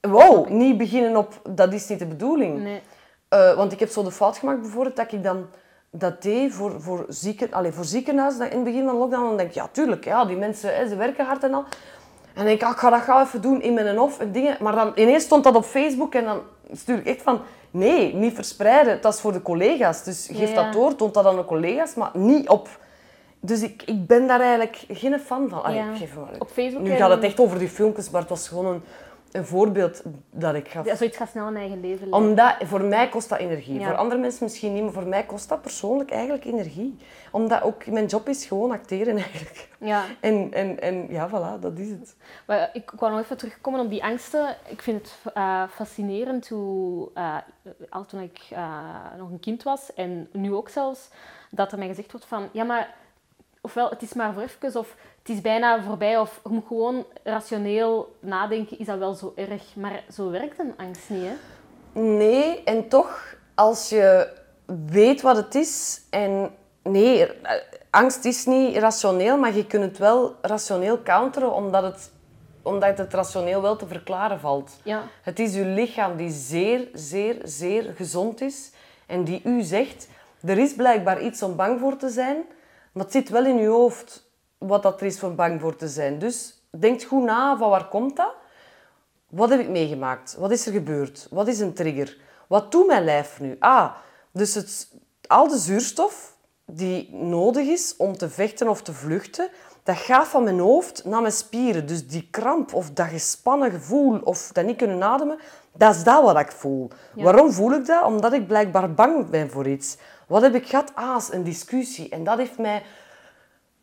[0.02, 2.60] Wow, niet beginnen op dat is niet de bedoeling.
[2.60, 2.82] Nee.
[3.30, 5.46] Eh, want ik heb zo de fout gemaakt bijvoorbeeld dat ik dan
[5.90, 9.28] dat deed voor, voor, zieken, allez, voor ziekenhuizen dat in het begin van de lockdown.
[9.28, 11.64] Dan denk ik, ja, tuurlijk, ja, die mensen hè, ze werken hard en al.
[11.64, 14.32] En dan denk ik, ah, ik ga dat gauw even doen in mijn hof en
[14.32, 14.58] dingen.
[14.60, 18.34] Maar dan ineens stond dat op Facebook en dan stuur ik echt van, nee, niet
[18.34, 19.02] verspreiden.
[19.02, 20.04] Dat is voor de collega's.
[20.04, 20.64] Dus geef Ja, ja.
[20.64, 22.68] dat door, toont dat aan de collega's, maar niet op...
[23.40, 25.64] Dus ik, ik ben daar eigenlijk geen fan van.
[25.64, 25.92] Allee, Ja.
[25.92, 26.40] ik geef maar.
[26.40, 28.84] Op Facebook Nu gaat het echt over die filmpjes, maar het was gewoon een,
[29.32, 30.86] een voorbeeld dat ik gaf.
[30.86, 32.30] Ja, zoiets gaat snel een eigen leven leiden.
[32.30, 33.80] Omdat, voor mij kost dat energie.
[33.80, 33.88] Ja.
[33.88, 36.98] Voor andere mensen misschien niet, maar voor mij kost dat persoonlijk eigenlijk energie.
[37.32, 39.70] Omdat ook mijn job is gewoon acteren eigenlijk.
[39.80, 40.04] Ja.
[40.20, 42.16] En, en, en ja, voilà, dat is het.
[42.48, 44.56] Maar ik wou nog even terugkomen op die angsten.
[44.68, 47.38] Ik vind het eh, fascinerend hoe, eh,
[47.90, 48.86] al toen ik eh,
[49.18, 51.10] nog een kind was, en nu ook zelfs,
[51.50, 52.94] dat er mij gezegd wordt van, ja maar,
[53.62, 54.96] ofwel het is maar voor even, of
[55.32, 59.76] is bijna voorbij, of je moet gewoon rationeel nadenken, is dat wel zo erg?
[59.76, 61.34] Maar zo werkt een angst niet, hè?
[62.02, 64.28] Nee, en toch, als je
[64.90, 66.52] weet wat het is en
[66.84, 67.28] nee,
[67.90, 72.12] angst is niet rationeel, maar je kunt het wel rationeel counteren omdat het,
[72.62, 74.72] omdat het rationeel wel te verklaren valt.
[74.84, 75.04] Ja.
[75.22, 78.72] Het is uw lichaam die zeer, zeer, zeer gezond is
[79.08, 80.08] en die u zegt,
[80.46, 82.38] er is blijkbaar iets om bang voor te zijn,
[82.92, 84.31] maar het zit wel in uw hoofd
[84.68, 86.20] wat dat er is om bang voor te zijn.
[86.20, 88.34] Dus denk goed na van waar komt dat?
[89.30, 90.36] Wat heb ik meegemaakt?
[90.40, 91.28] Wat is er gebeurd?
[91.30, 92.18] Wat is een trigger?
[92.48, 93.56] Wat doet mijn lijf nu?
[93.60, 93.92] Ah,
[94.32, 94.88] dus het,
[95.28, 99.50] al de zuurstof die nodig is om te vechten of te vluchten,
[99.84, 101.86] dat gaat van mijn hoofd naar mijn spieren.
[101.86, 105.40] Dus die kramp of dat gespannen gevoel of dat niet kunnen ademen,
[105.74, 106.90] dat is dat wat ik voel.
[107.16, 108.04] Waarom voel ik dat?
[108.04, 109.98] Omdat ik blijkbaar bang ben voor iets.
[110.28, 110.92] Wat heb ik gehad?
[110.96, 112.10] Ah, een discussie.
[112.10, 112.84] En dat heeft mij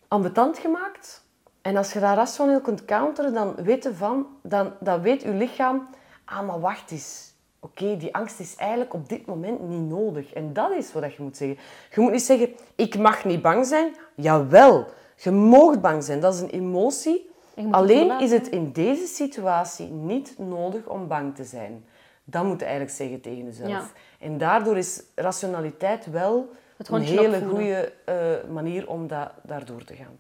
[0.08, 1.26] ambetant gemaakt.
[1.62, 5.28] En als je dat rationeel kunt counteren, dan weet je van, dan, dan weet je
[5.28, 5.88] lichaam,
[6.24, 7.26] ah, maar wacht eens.
[7.60, 10.32] Oké, die angst is eigenlijk op dit moment niet nodig.
[10.32, 11.58] En dat is wat je moet zeggen.
[11.94, 13.94] Je moet niet zeggen, ik mag niet bang zijn.
[14.14, 16.20] Jawel, je mag bang zijn.
[16.20, 17.30] Dat is een emotie.
[17.70, 21.84] Alleen is het in deze situatie niet nodig om bang te zijn.
[22.24, 23.68] Dat moet je eigenlijk zeggen tegen jezelf.
[23.68, 23.84] Ja.
[24.18, 28.14] En daardoor is rationaliteit wel Het een hele goede eh,
[28.50, 30.18] manier om da daardoor te gaan.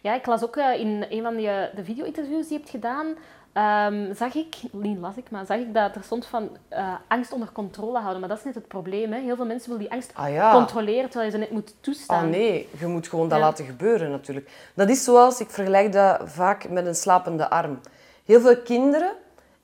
[0.00, 2.70] Ja, ik las ook eh, in een van die, eh, de video-interviews die je hebt
[2.70, 3.06] gedaan,
[3.52, 6.48] ehm, zag ik, niet las ik, maar zag ik dat er stond van
[7.08, 8.20] angst onder controle houden.
[8.20, 9.12] Maar dat is net het probleem.
[9.12, 9.20] Hè.
[9.20, 10.52] Heel veel mensen willen die angst Ah ja.
[10.52, 12.24] controleren, terwijl je ze net moet toestaan.
[12.24, 13.44] Ah nee, je moet gewoon dat Ja.
[13.44, 14.50] laten gebeuren natuurlijk.
[14.74, 17.80] Dat is zoals, ik vergelijk dat vaak met een slapende arm.
[18.24, 19.12] Heel veel kinderen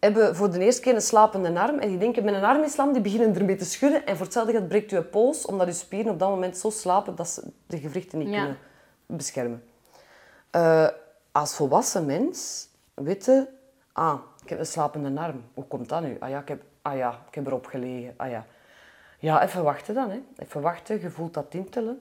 [0.01, 2.69] hebben voor de eerste keer een slapende arm en die denken met een arm in
[2.69, 5.73] slam, die beginnen ermee te schudden en voor hetzelfde gaat breekt je pols omdat je
[5.73, 8.39] spieren op dat moment zo slapen dat ze de gewrichten niet Ja.
[8.41, 8.59] kunnen
[9.07, 9.63] beschermen.
[10.51, 10.89] Eh,
[11.33, 13.49] als volwassen mens weten,
[13.93, 15.45] ah, ik heb een slapende arm.
[15.55, 16.17] Hoe komt dat nu?
[16.21, 18.15] Ah ja, ik heb, ah ja, ik heb erop gelegen.
[18.17, 18.47] Ah ja.
[19.19, 20.11] Ja, even wachten dan.
[20.11, 20.21] Hè.
[20.37, 22.01] Even wachten, je voelt dat tintelen.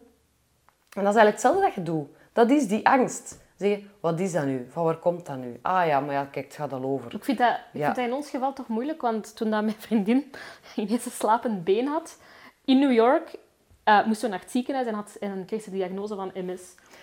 [0.89, 2.07] En dat is eigenlijk hetzelfde dat je doet.
[2.33, 3.37] Dat is die angst.
[3.57, 4.67] Zeggen, wat is dat nu?
[4.71, 5.59] Van waar komt dat nu?
[5.61, 7.13] Ah ja, maar ja, kijk, het gaat al over.
[7.13, 7.83] Ik vind, dat, ik Ja.
[7.83, 10.31] vind dat in ons geval toch moeilijk, want toen dat mijn vriendin
[10.75, 12.17] ineens een slapend been had,
[12.65, 13.35] in New York,
[13.83, 16.61] eh moest ze naar het ziekenhuis en, had, en kreeg ze de diagnose van MS.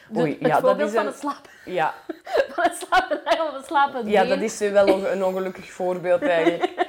[0.08, 1.94] Dus Oei, het ja, dat voorbeeld is van een- een slaap, Ja,
[2.54, 6.22] van een slapend arm of een slapend ja dat is wel een een ongelukkig voorbeeld
[6.22, 6.72] eigenlijk.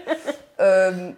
[0.56, 1.12] Ehm,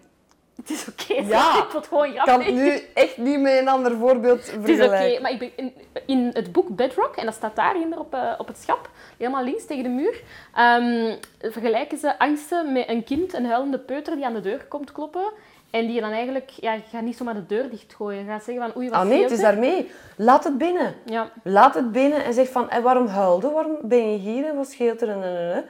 [0.58, 1.58] Het is oké, Ja.
[1.58, 2.34] ik vond gewoon ik grappig.
[2.36, 5.22] kan het nu echt niet met een ander voorbeeld Het is oké, vergelijken.
[5.22, 5.74] maar ik ben in,
[6.06, 9.66] in het boek Bedrock, en dat staat daar op, eh, op het schap, helemaal links
[9.66, 10.22] tegen de muur,
[10.56, 14.92] ehm, vergelijken ze angsten met een kind, een huilende peuter die aan de deur komt
[14.92, 15.32] kloppen.
[15.70, 18.20] En die je dan eigenlijk, ja, je gaat niet zomaar de deur dichtgooien.
[18.24, 19.92] Je gaat zeggen van, oei, wat Ah nee, het is daarmee.
[20.16, 20.96] Laat het binnen.
[21.06, 23.50] Ja, Laat het binnen en zeg van, en waarom huilde?
[23.50, 24.46] Waarom ben je hier?
[24.46, 25.64] En wat scheelt er?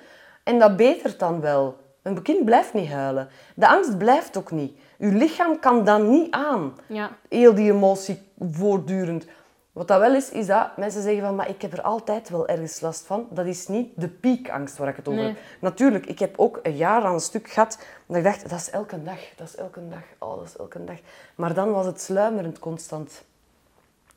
[0.44, 1.78] En dat betert dan wel.
[2.08, 3.30] Een kind blijft niet huilen.
[3.56, 4.78] De angst blijft ook niet.
[4.98, 6.74] Uw lichaam kan dat niet aan.
[6.88, 7.10] ja.
[7.30, 9.26] Heel die emotie voortdurend.
[9.72, 12.48] Wat dat wel is, is dat mensen zeggen van, maar ik heb er altijd wel
[12.48, 13.28] ergens last van.
[13.30, 15.30] Dat is niet de piekangst waar ik het over Nee.
[15.30, 15.38] heb.
[15.60, 18.70] Natuurlijk, ik heb ook een jaar aan een stuk gehad dat ik dacht, dat is
[18.70, 20.98] elke dag, dat is elke dag, oh, dat is elke dag.
[21.36, 23.24] Maar dan was het sluimerend constant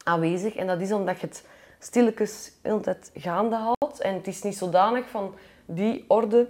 [0.04, 0.56] aanwezig.
[0.56, 1.44] En dat is omdat je het
[1.78, 4.00] stilletjes de hele tijd gaande houdt.
[4.00, 5.34] En het is niet zodanig van
[5.66, 6.48] die orde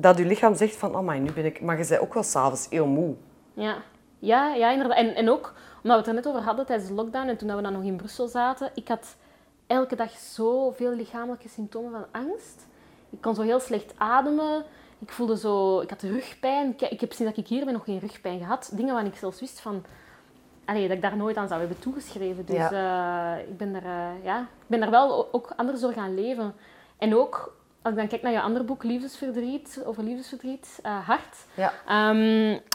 [0.00, 1.60] dat je lichaam zegt van, oh nu ben ik...
[1.60, 3.14] Maar je bent ook wel s'avonds heel moe.
[3.52, 3.76] Ja,
[4.18, 4.96] ja, ja inderdaad.
[4.96, 7.56] En, en ook, omdat we het er net over hadden tijdens de lockdown en toen
[7.56, 9.16] we dan nog in Brussel zaten, ik had
[9.66, 12.66] elke dag zoveel lichamelijke symptomen van angst.
[13.10, 14.64] Ik kon zo heel slecht ademen.
[14.98, 15.80] Ik voelde zo...
[15.80, 16.70] Ik had rugpijn.
[16.70, 18.70] Ik, ik heb sinds dat ik hier ben nog geen rugpijn gehad.
[18.74, 19.84] Dingen waar ik zelfs wist van...
[20.64, 22.46] Allee, dat ik daar nooit aan zou hebben toegeschreven.
[22.46, 26.14] Dus eh, ik, ben er, eh, ja, ik ben er wel ook anders door gaan
[26.14, 26.54] leven.
[26.98, 31.36] En ook, als ik dan kijk naar je andere boek, Liefdesverdriet, over liefdesverdriet, eh, Hart.
[31.54, 31.72] Ja.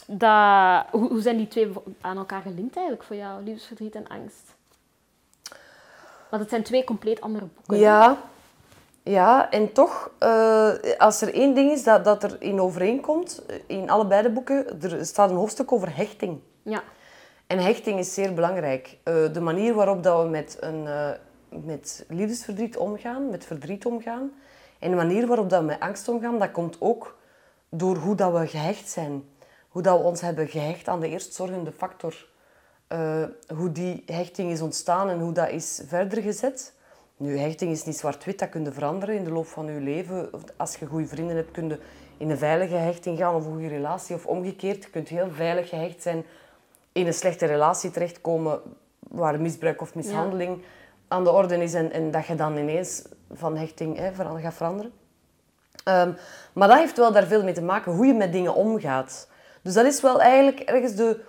[0.08, 1.71] Dat, hoe, hoe zijn die twee
[2.02, 4.56] aan elkaar gelinkt eigenlijk voor jou, liefdesverdriet en angst?
[6.30, 7.78] Want het zijn twee compleet andere boeken.
[7.78, 8.17] Ja,
[9.04, 13.56] ja en toch, eh, als er één ding is dat, dat er in overeenkomt, eh,
[13.65, 16.39] in allebei de boeken, er staat een hoofdstuk over hechting.
[16.62, 16.84] Ja,
[17.47, 18.97] En hechting is zeer belangrijk.
[19.04, 20.88] De manier waarop dat we met, een,
[21.50, 24.32] met liefdesverdriet omgaan, met verdriet omgaan,
[24.82, 27.17] en de manier waarop dat we met angst omgaan, dat komt ook
[27.70, 29.24] door hoe dat we gehecht zijn.
[29.67, 32.30] Hoe dat we ons hebben gehecht aan de eerstzorgende factor.
[32.89, 33.24] Uh,
[33.56, 36.74] hoe die hechting is ontstaan en hoe dat is verder gezet.
[37.17, 40.30] Nu, hechting is niet zwart-wit, dat kun je veranderen in de loop van je leven.
[40.58, 41.80] Als je goede vrienden hebt, kun je
[42.17, 44.15] in een veilige hechting gaan of een goede relatie.
[44.15, 46.26] Of omgekeerd, je kunt heel veilig gehecht zijn,
[46.91, 48.62] in een slechte relatie terechtkomen
[49.00, 50.63] waar misbruik of mishandeling
[51.08, 54.91] aan de orde is en, en, dat je dan ineens van hechting hè, gaat veranderen.
[55.86, 56.15] Um,
[56.54, 59.28] maar dat heeft wel daar veel mee te maken, hoe je met dingen omgaat.
[59.62, 61.20] Dus dat is wel eigenlijk ergens de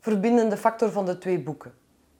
[0.00, 1.74] verbindende factor van de twee boeken.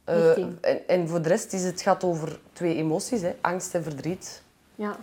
[0.09, 3.83] Uh, en, en, voor de rest is het gaat over twee emoties, hè, angst en
[3.83, 4.42] verdriet.
[4.75, 4.97] Ja.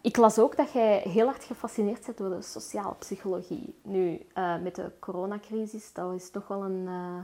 [0.00, 3.74] Ik las ook dat jij heel hard gefascineerd bent door de sociale psychologie.
[3.82, 6.84] Nu, uh, met de coronacrisis, dat is toch wel een...
[6.86, 7.18] Uh,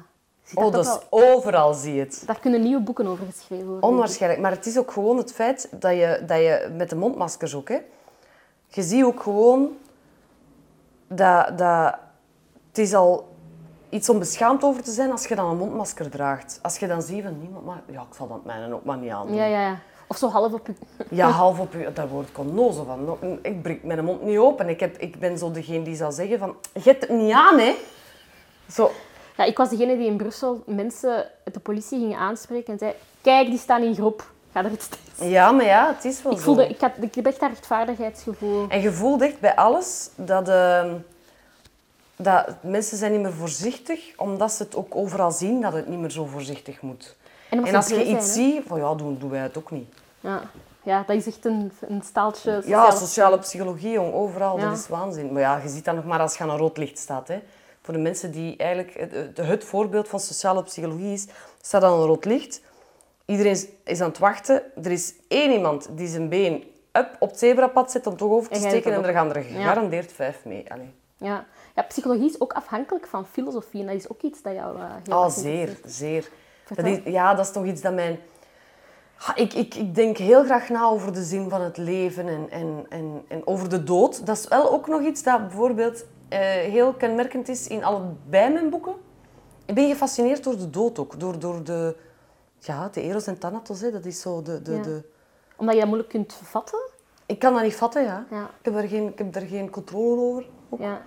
[0.55, 2.23] oh, dat is overal, zie je het.
[2.27, 3.89] Daar kunnen nieuwe boeken over geschreven worden.
[3.89, 4.43] Onwaarschijnlijk.
[4.43, 7.69] Maar het is ook gewoon het feit dat je, dat je met de mondmaskers ook...
[7.69, 7.79] Hè,
[8.67, 9.69] je ziet ook gewoon
[11.09, 11.95] dat, dat
[12.69, 13.29] het is al
[13.89, 16.59] iets om beschaamd over te zijn als je dan een mondmasker draagt.
[16.63, 19.11] Als je dan ziet van niemand, maar ja, ik zal dat mijne ook maar niet
[19.11, 19.35] aan.
[19.35, 19.79] Ja, ja, ja.
[20.07, 20.75] Of zo half op je...
[21.17, 21.93] Ja, half op je...
[21.93, 23.39] Daar word ik onnozel van.
[23.43, 24.69] Ik breek mijn mond niet open.
[24.69, 26.57] Ik, heb, ik ben zo degene die zal zeggen van...
[26.73, 27.75] Je hebt het niet aan, hè.
[28.71, 28.91] Zo.
[29.40, 32.92] Ja, ik was degene die in Brussel mensen, de politie ging aanspreken en zei...
[33.20, 34.31] Kijk, die staan in groep.
[34.53, 36.44] Ga er iets Ja, maar ja, het is wel ik zo.
[36.44, 38.66] Voelde, ik, had, ik heb echt dat rechtvaardigheidsgevoel.
[38.68, 40.48] En je voelt echt bij alles dat...
[40.48, 40.85] Uh,
[42.16, 45.98] dat mensen zijn niet meer voorzichtig, omdat ze het ook overal zien dat het niet
[45.98, 47.16] meer zo voorzichtig moet.
[47.50, 49.94] En, en als je iets ziet, van ja, doen, doen wij het ook niet.
[50.20, 50.40] Ja.
[50.83, 52.90] ja, dat is echt een, een staaltje sociale...
[52.90, 54.59] Ja, sociale psychologie, jong, overal.
[54.59, 55.33] Dat is waanzin.
[55.33, 57.29] Maar ja, je ziet dat nog maar als je aan een rood licht staat.
[57.29, 57.40] Hè.
[57.83, 58.95] Voor de mensen die eigenlijk...
[59.12, 61.27] Het, het voorbeeld van sociale psychologie is,
[61.61, 62.62] staat aan een rood licht.
[63.25, 64.62] Iedereen is aan het wachten.
[64.83, 68.51] Er is één iemand die zijn been up op het zebrapad zet om toch over
[68.51, 70.73] te steken en er gaan er gegarandeerd vijf mee.
[70.73, 70.95] Allee.
[71.16, 71.47] Ja.
[71.75, 74.85] ja, psychologie is ook afhankelijk van filosofie en dat is ook iets dat jou uh,
[75.05, 76.29] heel Oh, zeer, zeer.
[76.75, 78.19] Dat is, ja, dat is toch iets dat mijn...
[79.35, 82.87] Ik, ik, ik denk heel graag na over de zin van het leven en, en,
[82.88, 84.27] en, en over de dood.
[84.27, 86.05] Dat is wel ook nog iets dat bijvoorbeeld
[86.38, 88.95] heel kenmerkend is in allebei mijn boeken.
[89.64, 91.21] Ik ben gefascineerd door de dood ook.
[91.21, 91.97] Door, door de,
[92.59, 93.81] ja, de eros en thanatos.
[93.81, 93.90] Hè.
[93.90, 95.03] Dat is zo de, de, de...
[95.57, 96.81] Omdat je dat moeilijk kunt vatten?
[97.27, 98.27] Ik kan dat niet vatten, ja.
[98.31, 98.43] ja.
[98.43, 100.47] Ik, heb er geen, ik heb er geen controle over.
[100.79, 101.03] Ja.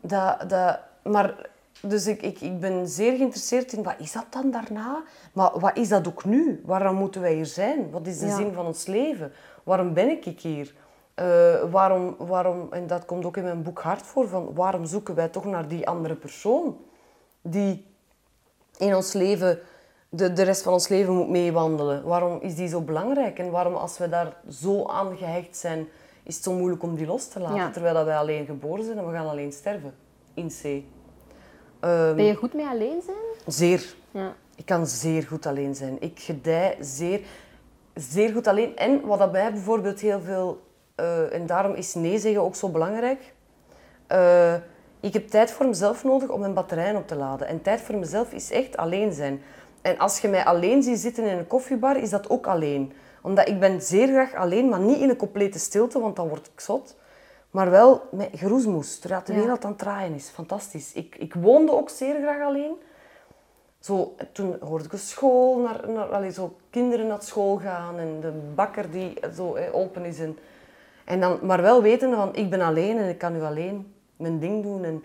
[0.00, 1.50] Dat, dat, maar
[1.82, 5.02] dus ik, ik, ik ben zeer geïnteresseerd in wat is dat dan daarna?
[5.32, 6.62] Maar wat is dat ook nu?
[6.64, 7.90] Waarom moeten wij hier zijn?
[7.90, 9.32] Wat is de zin van ons leven?
[9.62, 10.74] Waarom ben ik hier?
[11.20, 15.14] Uh, waarom, waarom, en dat komt ook in mijn boek hard voor, van waarom zoeken
[15.14, 16.76] wij toch naar die andere persoon
[17.42, 17.86] die
[18.78, 19.58] in ons leven,
[20.08, 22.04] de, de rest van ons leven moet meewandelen?
[22.04, 23.38] Waarom is die zo belangrijk?
[23.38, 25.88] En waarom, als we daar zo aan gehecht zijn,
[26.22, 27.72] is het zo moeilijk om die los te laten?
[27.72, 29.94] Terwijl dat wij alleen geboren zijn en we gaan alleen sterven
[30.34, 30.64] in C.
[30.64, 33.16] Um, ben je goed mee alleen zijn?
[33.46, 33.94] Zeer.
[34.10, 34.34] Ja.
[34.56, 35.96] Ik kan zeer goed alleen zijn.
[36.00, 37.20] Ik gedij zeer,
[37.94, 38.76] zeer goed alleen.
[38.76, 40.60] En wat dat mij bijvoorbeeld heel veel...
[40.96, 43.32] Uh, en daarom is nee zeggen ook zo belangrijk.
[44.12, 44.54] Uh,
[45.00, 47.46] ik heb tijd voor mezelf nodig om mijn batterijen op te laden.
[47.46, 49.42] En tijd voor mezelf is echt alleen zijn.
[49.82, 52.92] En als je mij alleen ziet zitten in een koffiebar, is dat ook alleen.
[53.22, 56.50] Omdat ik ben zeer graag alleen, maar niet in een complete stilte, want dan word
[56.52, 56.96] ik zot.
[57.50, 60.28] Maar wel met geroesmoes, terwijl de wereld aan het draaien is.
[60.28, 60.92] Fantastisch.
[60.92, 62.74] Ik, ik woonde ook zeer graag alleen.
[63.80, 68.32] Zo, toen hoorde ik school, naar, naar, allez, zo kinderen naar school gaan en de
[68.54, 70.20] bakker die zo open is.
[70.20, 70.38] En,
[71.12, 74.38] en dan, maar wel wetende van, ik ben alleen en ik kan nu alleen mijn
[74.38, 74.84] ding doen.
[74.84, 75.04] En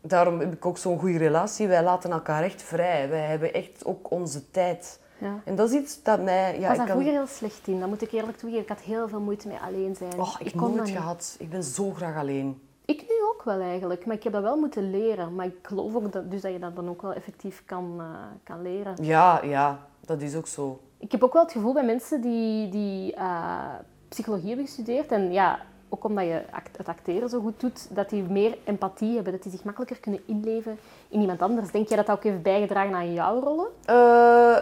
[0.00, 1.66] daarom heb ik ook zo'n goede relatie.
[1.66, 3.08] Wij laten elkaar echt vrij.
[3.08, 5.00] Wij hebben echt ook onze tijd.
[5.18, 5.40] Ja.
[5.44, 6.60] En dat is iets dat mij...
[6.60, 8.62] Ja, was dat vroeger heel slecht in, dat moet ik eerlijk toegeven.
[8.62, 10.20] Ik had heel veel moeite met alleen zijn.
[10.20, 11.36] Oh, ik, ik kon nooit gehad.
[11.38, 12.62] Ik ben zo graag alleen.
[12.84, 15.34] Ik nu ook wel eigenlijk, maar ik heb dat wel moeten leren.
[15.34, 18.04] Maar ik geloof ook dat, dus dat je dat dan ook wel effectief kan, uh,
[18.42, 18.94] kan leren.
[19.00, 20.80] Ja, ja, dat is ook zo.
[20.98, 23.74] Ik heb ook wel het gevoel bij mensen die, die uh,
[24.14, 26.42] psychologie hebben gestudeerd en ja, ook omdat je
[26.76, 30.20] het acteren zo goed doet, dat die meer empathie hebben, dat die zich makkelijker kunnen
[30.26, 31.70] inleven in iemand anders.
[31.70, 33.68] Denk jij dat dat ook heeft bijgedragen aan jouw rollen?
[33.90, 34.58] Uh,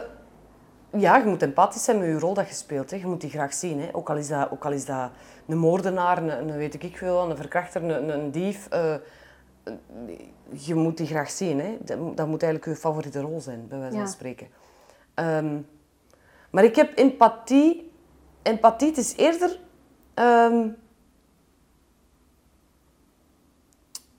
[1.01, 2.91] ja, je moet empathisch zijn met je rol dat je speelt.
[2.91, 2.97] Hè.
[2.97, 3.81] Je moet die graag zien.
[3.81, 3.89] Hè.
[3.93, 5.11] Ook, al is dat, ook al is dat
[5.47, 8.69] een moordenaar, een, een weet ik veel, een verkrachter, een, een dief.
[8.73, 8.95] Uh,
[10.49, 11.61] je moet die graag zien.
[11.61, 11.77] Hè.
[11.81, 14.47] Dat, dat, moet eigenlijk je favoriete rol zijn, bij wijze van spreken.
[15.15, 15.67] Um,
[16.51, 17.91] maar ik heb empathie...
[18.43, 19.61] Empathie, het is eerder...
[20.15, 20.77] Um,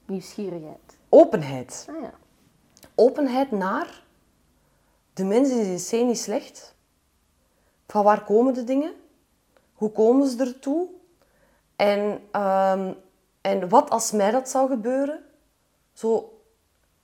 [0.05, 0.97] Nieuwsgierigheid.
[1.09, 1.87] Openheid.
[1.89, 2.13] Ah, ja.
[2.95, 4.03] Openheid naar
[5.13, 6.75] de mensen is in C niet slecht.
[7.87, 8.93] Van waar komen de dingen?
[9.73, 10.87] Hoe komen ze ertoe?
[11.75, 12.95] En um,
[13.43, 15.23] En wat als mij dat zou gebeuren?
[15.93, 16.39] Zo,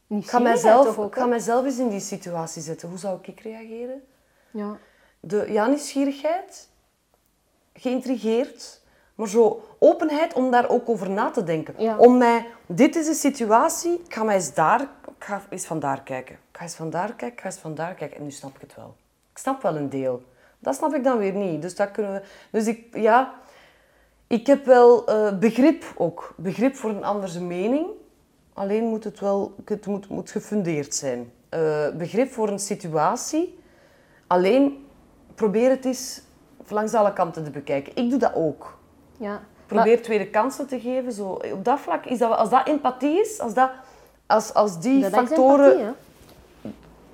[0.08, 2.90] ik ga, mijzelf, ook, ga mijzelf eens in die situatie zetten.
[2.90, 4.04] Hoe zou ik reageren?
[4.52, 4.78] Ja.
[5.20, 6.69] De ja, nieuwsgierigheid,
[7.80, 8.82] geïntrigeerd,
[9.16, 11.74] maar zo openheid om daar ook over na te denken.
[11.78, 11.98] Ja.
[11.98, 14.82] Om mij, dit is een situatie, ik ga mij eens daar,
[15.18, 16.36] ik ga eens van daar kijken.
[16.36, 18.18] Ik ga eens van daar kijken, ik ga eens van daar kijken.
[18.18, 18.96] En nu snap ik het wel.
[19.32, 20.24] Ik snap wel een deel.
[20.60, 21.62] Dat snap ik dan weer niet.
[21.62, 22.22] Dus dat kunnen we...
[22.52, 23.34] Dus ik, ja...
[24.28, 26.34] Ik heb wel eh, begrip ook.
[26.38, 27.88] Begrip voor een andere mening.
[28.54, 29.56] Alleen moet het wel...
[29.66, 31.32] Het moet, moet gefundeerd zijn.
[31.50, 33.60] Eh, begrip voor een situatie.
[34.28, 34.88] Alleen
[35.36, 36.22] probeer het eens
[36.72, 37.96] langs alle kanten te bekijken.
[37.96, 38.78] Ik doe dat ook.
[39.18, 39.42] ja.
[39.66, 41.12] Probeer tweede kansen te geven.
[41.12, 41.40] Zo.
[41.54, 43.72] Op dat vlak, is dat, als dat empathie is, als, dat,
[44.26, 45.96] als, als die dat factoren empathie,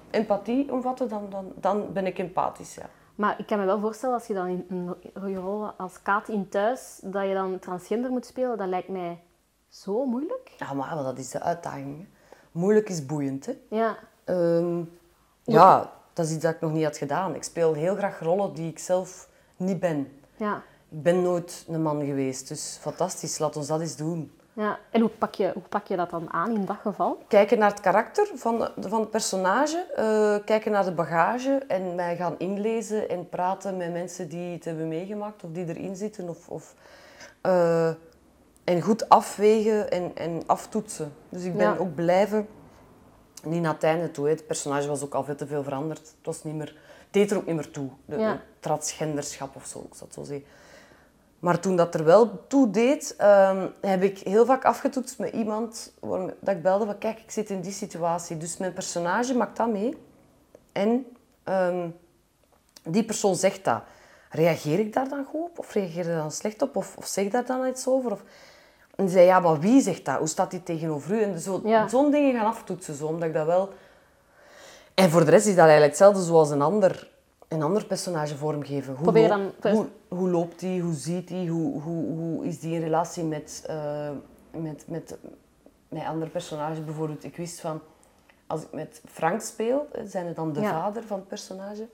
[0.10, 2.76] empathie omvatten, dan, dan, dan ben ik empathisch.
[2.76, 2.90] Ja.
[3.16, 6.50] Maar ik kan me wel voorstellen, als je dan in een rol als Kaat in
[6.50, 9.20] thuis, dat je dan transgender moet spelen, dat lijkt mij
[9.70, 10.52] zo moeilijk.
[10.58, 11.98] Ja, maar dat is de uitdaging.
[11.98, 12.06] hè.
[12.52, 13.46] Moeilijk is boeiend.
[13.46, 13.58] Hè?
[13.70, 13.98] Ja.
[14.24, 14.84] Ehm,
[15.44, 17.36] ja, dat is iets dat ik nog niet had gedaan.
[17.36, 20.08] Ik speel heel graag rollen die ik zelf niet ben.
[20.36, 20.62] Ja.
[20.90, 24.32] Ik ben nooit een man geweest, dus fantastisch, laat ons dat eens doen.
[24.54, 24.80] ja.
[24.92, 27.18] En hoe pak, je, hoe pak je dat dan aan in dat geval?
[27.28, 32.16] Kijken naar het karakter van, van het personage, eh, kijken naar de bagage en mij
[32.16, 36.30] gaan inlezen en praten met mensen die het hebben meegemaakt of die erin zitten.
[36.30, 36.74] Of, of,
[37.42, 37.90] eh,
[38.64, 41.14] en goed afwegen en, en aftoetsen.
[41.30, 41.76] Dus ik ben Ja.
[41.78, 42.48] ook blijven,
[43.46, 44.32] niet naar het einde toe, hè.
[44.32, 46.00] het personage was ook al veel te veel veranderd.
[46.00, 48.42] Het, was niet meer, het deed er ook niet meer toe, de, Ja.
[48.60, 50.46] transgenderschap of zo, ik het zo zeggen.
[51.40, 55.94] Maar toen dat er wel toe deed, ehm, heb ik heel vaak afgetoetst met iemand
[56.00, 58.38] waarmee- dat ik belde van kijk, ik zit in die situatie.
[58.38, 59.98] Dus mijn personage maakt dat mee.
[60.72, 61.06] En
[61.44, 61.90] ehm,
[62.84, 63.82] die persoon zegt dat.
[64.30, 65.60] Reageer ik daar dan goed op?
[65.60, 66.76] Of reageer ik daar dan slecht op?
[66.76, 68.12] Of, of zeg daar dan iets over?
[68.12, 68.24] Of...
[68.96, 70.18] En zei, ja, maar wie zegt dat?
[70.18, 71.22] Hoe staat die tegenover u?
[71.22, 71.88] En zo, Ja.
[71.88, 73.70] zo'n dingen gaan aftoetsen, zo, omdat ik dat wel...
[74.94, 77.10] En voor de rest is dat eigenlijk hetzelfde zoals een ander,
[77.48, 78.94] een ander personage vormgeven.
[78.94, 80.82] Hoe, Probeer loopt- dan- hoe, hoe loopt die?
[80.82, 81.50] Hoe ziet die?
[81.50, 84.10] Hoe, hoe, hoe is die in relatie met, eh,
[84.52, 85.18] met, met,
[85.90, 86.84] met andere personages?
[86.86, 87.82] Bijvoorbeeld, ik wist van...
[88.48, 90.70] Als ik met Frank speel, hè, zijn het dan de Ja.
[90.72, 91.88] vader van het personage,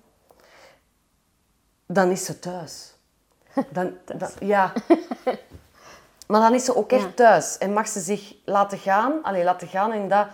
[1.86, 2.94] dan is ze thuis.
[3.72, 4.74] Dan, dan, ja.
[6.32, 7.12] Maar dan is ze ook echt Ja.
[7.15, 10.28] thuis en mag ze zich laten gaan, allee, laten gaan in dat,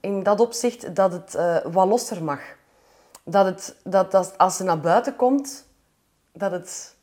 [0.00, 2.40] in dat opzicht dat het eh, wat losser mag.
[3.24, 5.66] Dat, het, dat, dat als ze naar buiten komt,
[6.32, 6.96] dat het...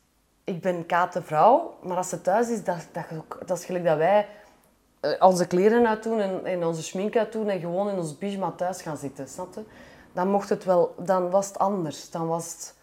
[0.44, 3.04] Ik ben Kaat de vrouw, maar als ze thuis is, dat, dat,
[3.46, 4.28] dat is gelijk dat wij
[5.00, 8.82] eh, onze kleren uitdoen en, en onze schmink uitdoen en gewoon in ons pyjama thuis
[8.82, 9.62] gaan zitten, snap je?
[10.12, 10.94] Dan mocht het wel...
[10.98, 12.10] Dan was het anders.
[12.10, 12.74] Dan was het...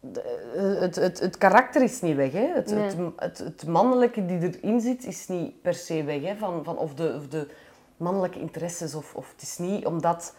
[0.00, 2.32] de- Het, het, het karakter is niet weg.
[2.32, 2.46] Hè?
[2.54, 2.82] Het, Nee.
[2.82, 6.22] het, het, het mannelijke die erin zit, is niet per se weg.
[6.22, 6.36] Hè?
[6.36, 7.48] Van, van, of, de, of de
[7.96, 8.94] mannelijke interesses.
[8.94, 10.34] Of, of het is niet omdat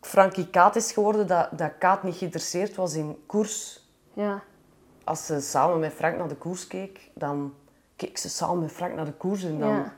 [0.00, 3.84] Frankie Kaat is geworden, dat, dat Kaat niet geïnteresseerd was in koers.
[4.12, 4.42] Ja.
[5.04, 7.54] Als ze samen met Frank naar de koers keek, dan
[7.96, 9.44] keek ze samen met Frank naar de koers.
[9.44, 9.68] En dan...
[9.68, 9.92] Ja.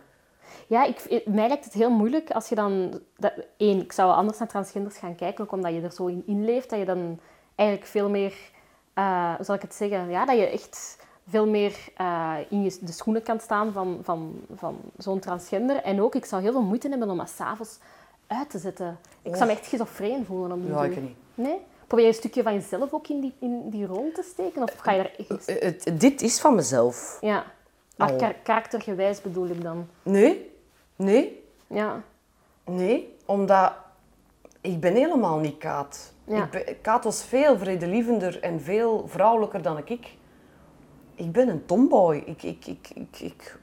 [0.66, 3.00] Ja, ik, ik- mij lijkt het heel moeilijk als je dan...
[3.16, 6.22] Dat, één, ik zou anders naar transgenders gaan kijken, ook omdat je er zo in
[6.26, 7.20] inleeft, dat je dan
[7.58, 8.34] eigenlijk veel meer...
[8.94, 10.10] eh, hoe zal ik het zeggen?
[10.10, 14.78] Ja, dat je echt veel meer eh, in de schoenen kan staan van, van, van
[14.98, 15.76] zo'n transgender.
[15.82, 17.78] En ook, ik zou heel veel moeite hebben om dat s'avonds
[18.26, 18.98] uit te zetten.
[19.22, 21.16] Ik zou me echt schizofreen voelen die Ja, ik niet.
[21.34, 21.58] Nee?
[21.86, 24.62] Probeer je een stukje van jezelf ook in die, in die rol te steken?
[24.62, 25.44] Of ga je er echt...
[25.48, 27.18] Eh, Het, dit is van mezelf.
[27.20, 27.44] Ja.
[27.96, 29.88] Maar karaktergewijs bedoel ik dan.
[30.02, 30.50] Nee,
[30.96, 32.02] nee, Ja.
[32.64, 33.16] nee.
[33.24, 33.72] Omdat
[34.60, 36.12] ik ben helemaal niet Kaat.
[36.52, 40.16] Ik Kaat was veel vredelievender en veel vrouwelijker dan ik.
[41.14, 42.22] Ik ben een tomboy.
[42.26, 43.58] Ik, ik, ik, ik, ik,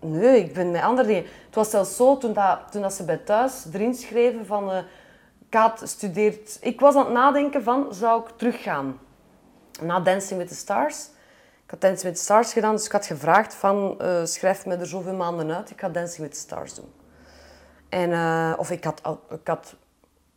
[0.00, 1.24] nee, ik ben met andere dingen.
[1.46, 4.70] Het was zelfs zo, toen, dat, toen dat ze bij thuis erin schreven van...
[4.70, 4.82] eh
[5.48, 6.58] Kaat studeert...
[6.60, 8.98] Ik was aan het nadenken van, zou ik teruggaan?
[9.82, 11.08] Na Dancing with the Stars.
[11.64, 13.94] Ik had Dancing with the Stars gedaan, dus ik had gevraagd van...
[13.98, 16.92] eh, schrijf me er zoveel maanden uit, ik ga Dancing with the Stars doen.
[17.88, 19.74] En, eh, of ik had, ik had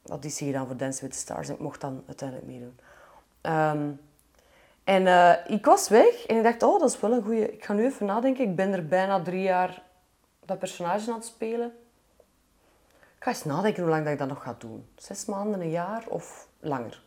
[0.10, 2.80] auditie gedaan voor Dancing with the Stars ik mocht dan uiteindelijk meedoen.
[3.42, 3.92] Ehm,
[4.84, 7.52] en eh, ik was weg en ik dacht, oh, dat is wel een goeie...
[7.52, 8.50] Ik ga nu even nadenken.
[8.50, 9.82] Ik ben er bijna drie jaar
[10.46, 11.76] dat personage aan het spelen.
[13.18, 14.88] Ik ga eens nadenken hoe lang dat ik dat nog ga doen.
[14.96, 17.04] Zes maanden, een jaar of langer.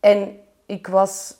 [0.00, 1.36] En ik was...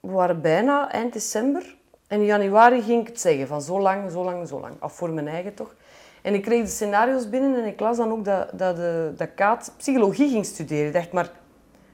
[0.00, 1.76] We waren bijna eind december.
[2.06, 3.46] En in januari ging ik het zeggen.
[3.46, 4.80] Van zo lang, zo lang, zo lang.
[4.80, 5.74] Af voor mijn eigen toch.
[6.22, 9.28] En ik kreeg de scenario's binnen en ik las dan ook dat, dat, de, dat
[9.34, 10.86] Kaat psychologie ging studeren.
[10.86, 11.30] Ik dacht, maar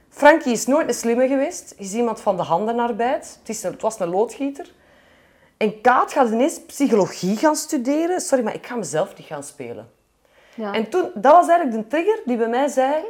[0.09, 1.73] Frankie is nooit een slimme geweest.
[1.77, 3.37] Hij is iemand van de handenarbeid.
[3.39, 4.73] Het, is, een- het was een loodgieter.
[5.57, 8.21] En Kaat gaat ineens psychologie gaan studeren.
[8.21, 9.89] Sorry, maar ik ga mezelf niet gaan spelen.
[10.55, 10.73] Ja.
[10.73, 13.03] En toen, dat was eigenlijk de trigger die bij mij zei...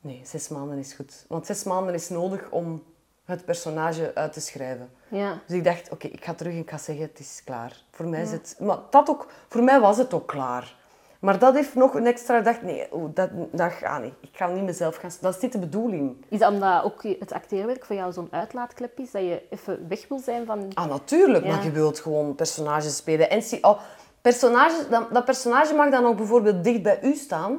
[0.00, 1.24] Nee, zes maanden is goed.
[1.28, 2.82] Want zes maanden is nodig om
[3.30, 4.90] het personage uit te schrijven.
[5.08, 5.38] ja.
[5.46, 7.82] Dus ik dacht, oké, ik ga terug en ik ga zeggen, het is klaar.
[7.90, 10.78] Voor mij, is het, maar dat ook, voor mij was het ook klaar.
[11.20, 12.40] Maar dat heeft nog een extra...
[12.40, 14.12] Dacht, nee, dat, dat gaat niet.
[14.20, 15.10] Ik ga niet mezelf gaan...
[15.20, 16.24] Dat is niet de bedoeling.
[16.28, 19.10] Is dat omdat ook het acteerwerk voor jou zo'n uitlaatklep is?
[19.10, 20.70] Dat je even weg wil zijn van...
[20.74, 21.44] Ah, natuurlijk.
[21.44, 21.54] Ja.
[21.54, 23.30] Maar je wilt gewoon personages spelen.
[23.30, 23.80] En zie, oh,
[24.20, 27.58] personages, dat, dat personage mag dan ook bijvoorbeeld dicht bij u staan.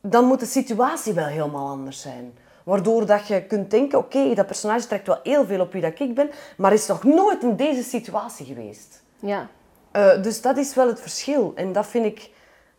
[0.00, 2.34] Dan moet de situatie wel helemaal anders zijn.
[2.64, 6.00] Waardoor dat je kunt denken, oké, dat personage trekt wel heel veel op wie dat
[6.00, 9.02] ik ben, maar is nog nooit in deze situatie geweest.
[9.20, 9.48] Ja.
[9.90, 11.52] Eh, dus dat is wel het verschil.
[11.54, 12.30] En dat vind ik,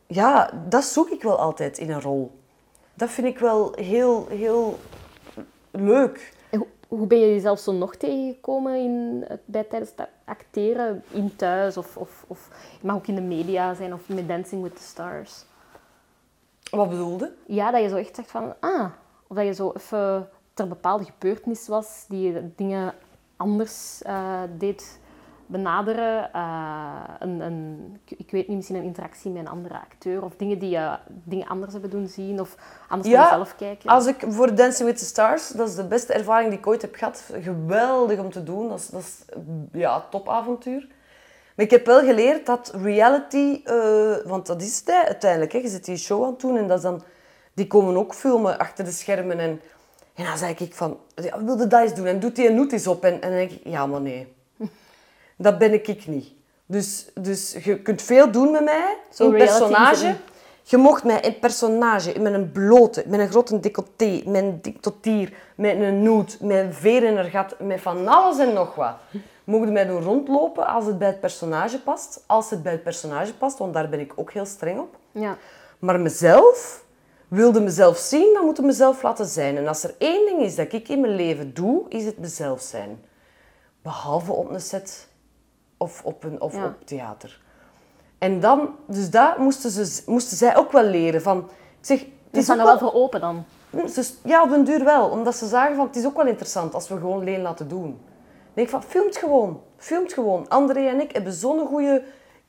[0.08, 2.32] ja, dat zoek ik wel altijd in een rol.
[2.94, 4.80] Dat vind ik wel heel, heel
[5.72, 6.34] leuk.
[6.52, 11.36] Hoe, hoe ben je jezelf zo nog tegengekomen in, het- bij, tijdens het acteren in
[11.36, 11.78] thuis?
[11.78, 14.82] Of, of, of het mag ook in de media zijn of met Dancing with the
[14.84, 15.46] Stars.
[16.72, 17.34] Wat bedoelde?
[17.46, 18.54] Ja, dat je zo echt zegt van...
[18.60, 18.86] Ah,
[19.28, 22.94] of dat je zo even ter bepaalde gebeurtenis was die je dingen
[23.38, 25.00] anders eh, deed
[25.46, 26.34] benaderen.
[26.34, 30.24] Eh, een, een, ik- weet niet, misschien een interactie met een andere acteur.
[30.24, 32.40] Of dingen die je dingen anders hebben doen zien.
[32.40, 32.56] Of
[32.88, 33.90] anders Ja, jezelf kijken.
[33.90, 36.82] Als ik voor Dancing with the Stars, dat is de beste ervaring die ik ooit
[36.82, 37.24] heb gehad.
[37.42, 38.70] Geweldig om te doen.
[38.70, 39.26] Dat is, dat is
[39.72, 40.88] ja, topavontuur.
[41.56, 45.52] Maar ik heb wel geleerd dat reality, eh, want dat is het uiteindelijk.
[45.52, 45.58] Hè.
[45.60, 47.04] Je zit die show aan het doen en dat is dan,
[47.54, 49.40] die komen ook filmen achter de schermen.
[49.40, 49.62] En,
[50.14, 52.06] en dan zeg ik van, ja, wilde dat eens doen?
[52.06, 53.04] En doet die een noot eens op?
[53.04, 54.34] En, en dan denk ik, ja maar nee.
[55.36, 56.32] Dat ben ik, ik niet.
[56.66, 60.16] Dus, dus je kunt veel doen met mij, Zo'n personage.
[60.66, 64.82] Je mocht mij een personage met een blote, met een grote decolleté, met een dik
[64.82, 68.76] totier, met een noot, met een veer in haar gat, met van alles en nog
[68.76, 68.96] wat.
[69.44, 72.24] Mocht mij doen rondlopen als het bij het personage past.
[72.26, 74.96] Als het bij het personage past, want daar ben ik ook heel streng op.
[75.12, 75.38] Ja.
[75.80, 76.83] Maar mezelf,
[77.34, 79.58] wilde mezelf zien, dan moet ik mezelf laten zijn.
[79.58, 82.62] En als er één ding is dat ik in mijn leven doe, is het mezelf
[82.62, 83.02] zijn.
[83.82, 85.08] Behalve op een set
[85.78, 86.66] of op, een, of Ja.
[86.66, 87.42] op theater.
[88.18, 91.22] En dan, dus dat moesten, ze, moesten zij ook wel leren.
[91.22, 91.38] Van,
[91.80, 93.46] ik zeg, het is ook er wel voor open dan.
[93.90, 95.10] ze- ja, op een duur wel.
[95.10, 97.82] Omdat ze zagen van, het is ook wel interessant als we gewoon Leen laten doen.
[97.82, 97.98] Dan
[98.54, 99.62] denk ik van, filmt gewoon.
[99.78, 100.50] Filmt gewoon.
[100.50, 102.04] André en ik hebben zo'n goede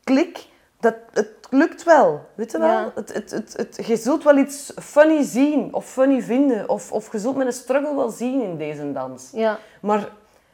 [0.05, 0.47] klik.
[0.80, 2.26] Dat, het lukt wel.
[2.34, 2.68] Weet je wel?
[2.68, 2.92] Ja.
[2.94, 5.74] Het, het, het, het, je zult wel iets funny zien.
[5.74, 6.68] Of funny vinden.
[6.68, 9.30] Of, of je zult met een struggle wel zien in deze dans.
[9.32, 9.59] Ja.
[9.80, 10.09] Maar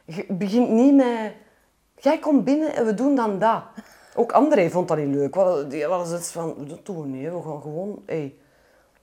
[0.05, 1.33] je begint niet met...
[1.97, 3.63] Jij komt binnen en we doen dan dat.
[4.15, 5.71] Ook André vond dat niet leuk.
[5.71, 7.33] Die was het van, dat doen we niet.
[7.33, 8.03] We gaan gewoon...
[8.07, 8.35] Hey.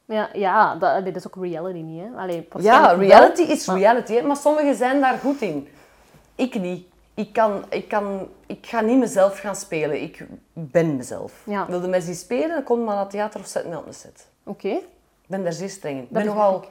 [0.06, 2.20] Ja, ja dat, dat is ook reality niet, hè?
[2.22, 5.68] Allee, Ja, wel, reality is maar- reality, hè, maar sommigen zijn daar goed in.
[6.36, 6.88] Ik niet.
[7.18, 10.01] Ik, kan, ik, kan, ik ga niet mezelf gaan spelen.
[10.01, 11.41] Ik ben mezelf.
[11.45, 11.65] Ja.
[11.68, 13.93] Wilde mij zien spelen, dan kom maar naar het theater of zet me op een
[13.93, 14.28] set.
[14.43, 14.68] Oké.
[14.68, 16.03] Ik ben daar zeer streng in.
[16.03, 16.57] Ik Dat ben nogal...
[16.63, 16.70] ik.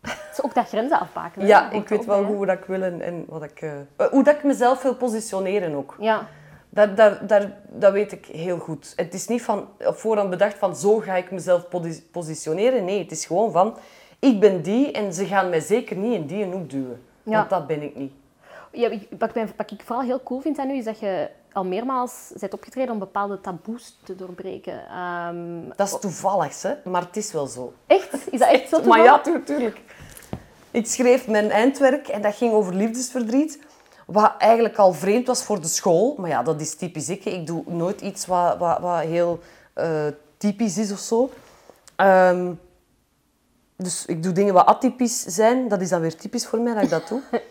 [0.10, 1.40] Het is ook dat grenzen afbaken.
[1.40, 1.46] hè.
[1.46, 3.70] Ja, ik weet ook wel bij, hoe dat ik wil en, en wat ik, eh,
[3.96, 5.96] eh, hoe dat ik mezelf wil positioneren ook.
[6.00, 6.26] Ja.
[6.68, 8.92] Dat, dat, dat, dat weet ik heel goed.
[8.96, 11.66] Het is niet van op voorhand bedacht van zo ga ik mezelf
[12.10, 12.84] positioneren.
[12.84, 13.76] Nee, het is gewoon van
[14.18, 17.02] ik ben die en ze gaan mij zeker niet in die hoek duwen.
[17.22, 17.32] Ja.
[17.32, 18.12] Want dat ben ik niet.
[18.78, 21.28] Ja, ik- wat, ik, wat ik vooral heel cool vind aan u, is dat je
[21.52, 24.88] al meermaals bent opgetreden om bepaalde taboes te doorbreken.
[24.88, 26.74] Ehm, Dat is toevallig, hè?
[26.84, 27.72] maar het is wel zo.
[27.86, 28.32] echt?
[28.32, 29.46] Is dat echt zo Maar ja, toevallig?
[29.46, 29.80] tu- tuurlijk.
[30.70, 33.58] Ik schreef mijn eindwerk en dat ging over liefdesverdriet.
[34.06, 36.14] Wat eigenlijk al vreemd was voor de school.
[36.18, 37.24] Maar ja, dat is typisch ik.
[37.24, 39.38] Ik doe nooit iets wat, wat, wat heel
[39.74, 40.06] eh,
[40.36, 41.30] typisch is of zo.
[41.96, 42.52] Ehm,
[43.76, 45.68] dus ik doe dingen wat atypisch zijn.
[45.68, 47.20] Dat is dan weer typisch voor mij dat ik dat doe.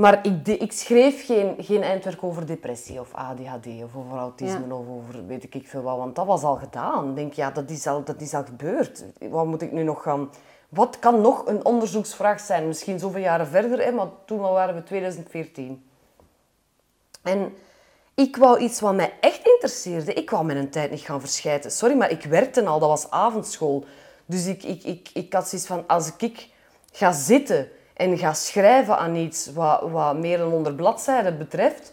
[0.00, 4.66] Maar ik, de- ik schreef geen, geen eindwerk over depressie of ADHD of over autisme
[4.68, 4.74] Ja.
[4.74, 5.96] of over weet ik veel wat.
[5.96, 7.08] Want dat was al gedaan.
[7.08, 9.04] Ik denk, ja, dat is al, dat is al gebeurd.
[9.30, 10.30] Wat moet ik nu nog gaan...
[10.68, 12.66] Wat kan nog een onderzoeksvraag zijn?
[12.66, 15.84] Misschien zoveel jaren verder, hè, maar toen waren we 2014.
[17.22, 17.54] En
[18.14, 20.12] ik wou iets wat mij echt interesseerde.
[20.14, 21.70] Ik wou mijn tijd niet gaan verschijten.
[21.70, 22.78] Sorry, maar ik werkte al.
[22.78, 23.84] Dat was avondschool.
[24.26, 25.84] Dus ik, ik, ik, ik had zoiets van...
[25.86, 26.48] Als ik
[26.92, 27.68] ga zitten
[28.00, 31.92] en ga schrijven aan iets wat, wat meer dan 100 bladzijden betreft...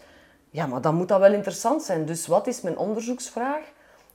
[0.50, 2.06] Ja, maar dan moet dat wel interessant zijn.
[2.06, 3.62] Dus wat is mijn onderzoeksvraag?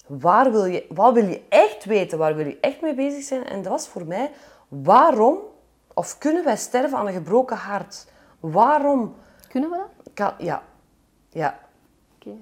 [0.07, 2.17] Waar wil je, wat wil je echt weten?
[2.17, 3.45] Waar wil je echt mee bezig zijn?
[3.45, 4.31] En dat was voor mij...
[4.67, 5.37] Waarom
[5.93, 8.05] of kunnen wij sterven aan een gebroken hart?
[8.39, 9.15] Waarom...
[9.47, 10.13] Kunnen we dat?
[10.13, 10.63] Kan, ja,
[11.29, 11.59] ja.
[12.15, 12.35] Oké.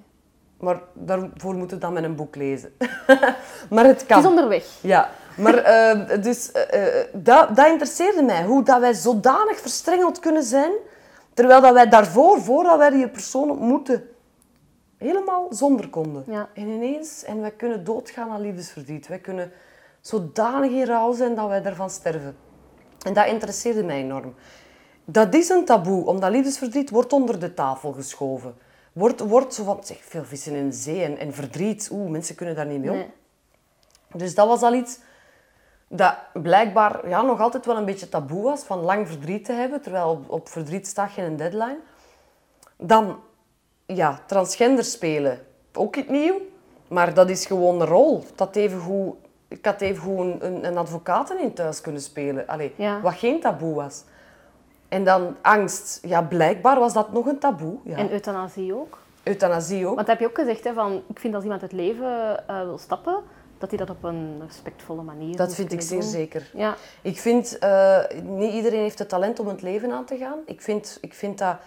[0.57, 2.73] Maar daarvoor moeten we dan met een boek lezen.
[3.69, 4.19] maar het Het kan.
[4.19, 4.65] is onderweg.
[4.81, 8.43] Ja, maar eh, dus, eh, eh, dat, dat interesseerde mij.
[8.43, 10.71] Hoe dat wij zodanig verstrengeld kunnen zijn.
[11.33, 14.09] Terwijl dat wij daarvoor, voordat wij die persoon ontmoeten,
[14.97, 16.23] helemaal zonder konden.
[16.27, 16.49] Ja.
[16.53, 19.07] En ineens, en wij kunnen doodgaan aan liefdesverdriet.
[19.07, 19.51] Wij kunnen
[20.01, 22.35] zodanig in rouw zijn dat wij ervan sterven.
[23.05, 24.33] En dat interesseerde mij enorm.
[25.05, 28.55] Dat is een taboe, omdat liefdesverdriet wordt onder de tafel geschoven.
[28.93, 31.89] Wordt, wordt zo van, zeg, veel vissen in de zee en, en verdriet.
[31.91, 32.97] Oeh, mensen kunnen daar niet mee om.
[32.97, 33.11] Nee.
[34.13, 34.99] Dus dat was al iets
[35.93, 39.81] dat blijkbaar ja, nog altijd wel een beetje taboe was, van lang verdriet te hebben,
[39.81, 41.79] terwijl op, op verdriet staat geen deadline.
[42.77, 43.19] Dan,
[43.85, 45.39] ja, transgender spelen,
[45.73, 46.41] ook niet nieuw,
[46.87, 48.23] maar dat is gewoon een rol.
[48.35, 49.15] Dat even goed,
[49.47, 53.01] ik had even goed een, een, een advocaat in thuis kunnen spelen, Allee, Ja.
[53.01, 54.03] wat geen taboe was.
[54.89, 57.77] En dan angst, ja, blijkbaar was dat nog een taboe.
[57.83, 57.97] Ja.
[57.97, 58.97] En euthanasie ook.
[59.23, 59.95] Euthanasie ook.
[59.95, 62.77] Want heb je ook gezegd, hè, van, ik vind als iemand het leven eh, wil
[62.77, 63.15] stappen,
[63.61, 66.09] dat hij dat op een respectvolle manier Dat vind ik zeer doen.
[66.09, 66.51] zeker.
[66.53, 70.39] Ja, Ik vind, eh, niet iedereen heeft het talent om het leven aan te gaan.
[70.45, 71.57] Ik vind, ik vind dat,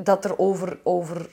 [0.00, 1.30] dat er over, over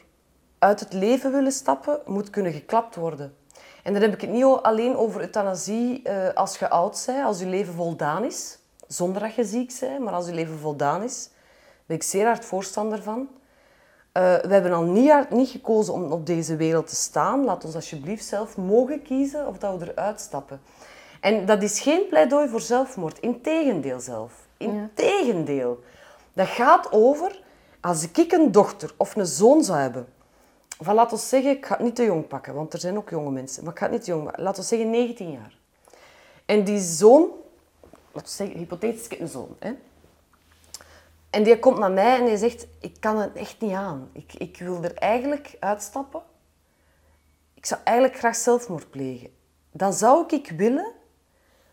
[0.59, 3.35] uit het leven willen stappen, moet kunnen geklapt worden.
[3.83, 7.39] En dan heb ik het niet alleen over euthanasie eh, als je oud bent, als
[7.39, 8.57] je leven voldaan is.
[8.87, 11.23] Zonder dat je ziek bent, maar als je leven voldaan is.
[11.23, 13.29] Daar ben ik zeer hard voorstander van.
[14.13, 17.43] Eh, we hebben al niet, niet gekozen om op deze wereld te staan.
[17.43, 20.61] Laat ons alsjeblieft zelf mogen kiezen of dat we eruit stappen.
[21.19, 23.19] En dat is geen pleidooi voor zelfmoord.
[23.19, 24.33] Integendeel zelf.
[24.57, 25.83] Integendeel.
[26.33, 27.41] Dat gaat over,
[27.81, 30.07] als ik een dochter of een zoon zou hebben,
[30.79, 33.09] van laten we zeggen, ik ga het niet te jong pakken, want er zijn ook
[33.09, 34.43] jonge mensen, maar ik ga het niet te jong maken.
[34.43, 35.57] Laten we zeggen 19 jaar.
[36.45, 37.29] En die zoon,
[38.11, 39.55] laten we zeggen, hypothetisch, ik heb een zoon.
[39.59, 39.73] Hè?
[41.33, 44.09] En die komt naar mij en die zegt, ik kan het echt niet aan.
[44.11, 46.21] Ik, ik wil er eigenlijk uitstappen.
[47.53, 49.29] Ik zou eigenlijk graag zelfmoord plegen.
[49.71, 50.91] Dan zou ik willen...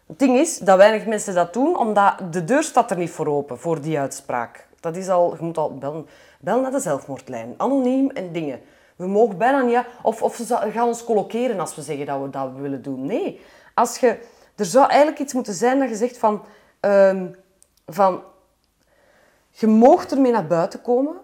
[0.06, 3.26] Het ding is dat weinig mensen dat doen, omdat de deur staat er niet voor
[3.26, 4.68] open, voor die uitspraak.
[4.80, 6.06] Dat is al, je moet al bellen,
[6.40, 7.54] bellen naar de zelfmoordlijn.
[7.56, 8.61] Anoniem en dingen.
[8.96, 9.84] We mogen bijna niet...
[10.02, 13.06] Of, of ze gaan ons colloceren als we zeggen dat we dat willen doen.
[13.06, 13.40] Nee.
[13.74, 14.18] Als je,
[14.56, 16.42] er zou eigenlijk iets moeten zijn dat je zegt van...
[16.80, 17.26] ehm,
[17.86, 18.22] van
[19.61, 21.16] je moogt ermee naar buiten komen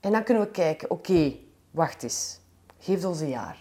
[0.00, 1.32] en dan kunnen we kijken, oké,
[1.70, 2.40] wacht eens.
[2.78, 3.58] Geef ons een jaar.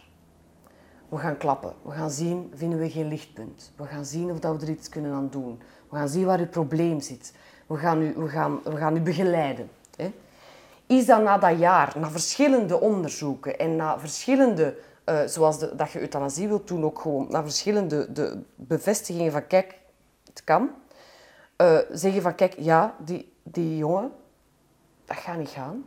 [1.10, 1.74] We gaan klappen.
[1.82, 3.72] We gaan zien, vinden we geen lichtpunt.
[3.76, 5.62] We gaan zien of dat we er iets kunnen aan doen.
[5.90, 7.34] We gaan zien waar uw probleem zit.
[7.68, 9.70] We gaan u, we gaan, we gaan u begeleiden.
[9.96, 10.14] Hè.
[10.88, 15.92] Is dat na dat jaar, na verschillende onderzoeken en na verschillende, eh, zoals de, dat
[15.92, 19.80] je euthanasie wilt doen, ook gewoon na verschillende de bevestigingen van kijk,
[20.26, 20.70] het kan,
[21.56, 24.12] eh, zeggen van kijk, ja, die, die jongen,
[25.06, 25.86] dat gaat niet gaan.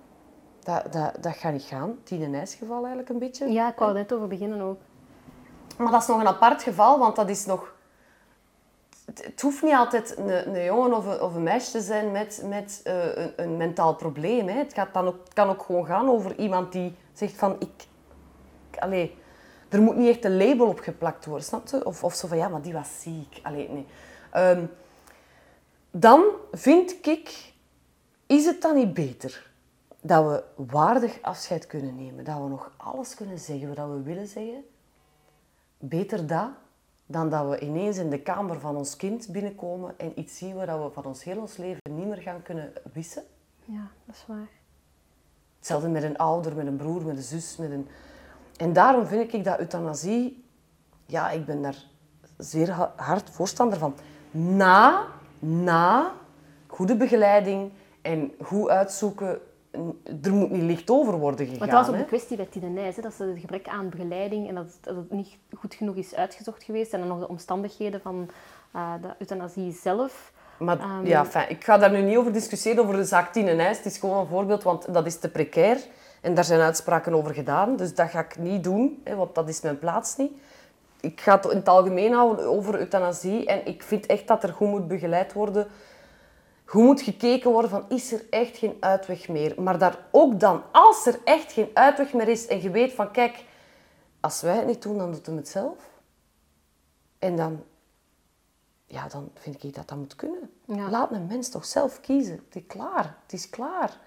[0.63, 1.99] Dat, dat, dat gaat niet gaan.
[2.03, 3.53] Tien geval eigenlijk een beetje.
[3.53, 4.79] ja ik wou net over beginnen ook.
[5.79, 7.75] Maar dat is nog een apart geval, want dat is nog...
[9.05, 12.13] Het, het hoeft niet altijd een, een jongen of een, of een meisje te zijn
[12.13, 14.49] met, met eh, een, een mentaal probleem.
[14.49, 14.59] Hè.
[14.59, 17.57] Het, gaat dan ook, kan ook gewoon gaan over iemand die zegt van...
[17.59, 17.69] Ik,
[18.71, 19.17] ik- allee,
[19.69, 21.85] er moet niet echt een label op geplakt worden, snap je?
[21.87, 23.41] Of, of zo van, ja, maar die was ziek.
[23.43, 23.87] Allee, nee.
[24.31, 24.65] Ehm,
[25.91, 27.53] dan vind ik,
[28.27, 29.51] is het dan niet beter
[30.01, 32.25] dat we waardig afscheid kunnen nemen?
[32.25, 34.65] Dat we nog alles kunnen zeggen wat we willen zeggen?
[35.79, 36.49] Beter dat
[37.07, 40.83] dan dat we ineens in de kamer van ons kind binnenkomen en iets zien waar
[40.85, 43.23] we van ons heel ons leven niet meer gaan kunnen wissen.
[43.65, 44.49] Ja, dat is waar.
[45.59, 47.57] Hetzelfde met een ouder, met een broer, met een zus.
[47.57, 47.89] Met een...
[48.57, 50.45] En daarom vind ik dat euthanasie,
[51.07, 51.85] ja, ik ben daar
[52.39, 53.95] zeer ha- hard voorstander van.
[54.31, 55.07] Na,
[55.39, 56.13] na
[56.67, 57.73] goede begeleiding
[58.07, 59.39] en goed uitzoeken,
[60.23, 61.59] er moet niet licht over worden gegaan.
[61.59, 63.89] Want dat was ook de kwestie bij Tine Nijs, hè, dat ze het gebrek aan
[63.89, 66.93] begeleiding en dat het, dat het niet goed genoeg is uitgezocht geweest.
[66.93, 68.31] En dan nog de omstandigheden van
[68.73, 70.33] eh, de euthanasie zelf.
[70.59, 73.53] Maar Ehm, ja, fijn, ik ga daar nu niet over discussiëren, over de zaak Tine
[73.53, 73.77] Nijs.
[73.77, 75.79] Het is gewoon een voorbeeld, want dat is te precair.
[76.21, 77.77] En daar zijn uitspraken over gedaan.
[77.77, 80.33] Dus dat ga ik niet doen, hè, want dat is mijn plaats niet.
[81.01, 83.47] Ik ga het in het algemeen houden over euthanasie.
[83.47, 85.67] En ik vind echt dat er goed moet begeleid worden.
[86.67, 89.63] Goed moet gekeken worden van, is er echt geen uitweg meer?
[89.63, 93.11] Maar daar ook dan, als er echt geen uitweg meer is en je weet van,
[93.11, 93.45] kijk,
[94.21, 95.91] als wij het niet doen, dan doet hem het zelf.
[97.19, 97.65] En dan
[98.87, 100.51] ja, dan vind ik dat dat moet kunnen.
[100.65, 100.91] Ja.
[100.91, 102.41] Laat een mens toch zelf kiezen.
[102.47, 103.17] Het is klaar.
[103.23, 103.99] Het is klaar.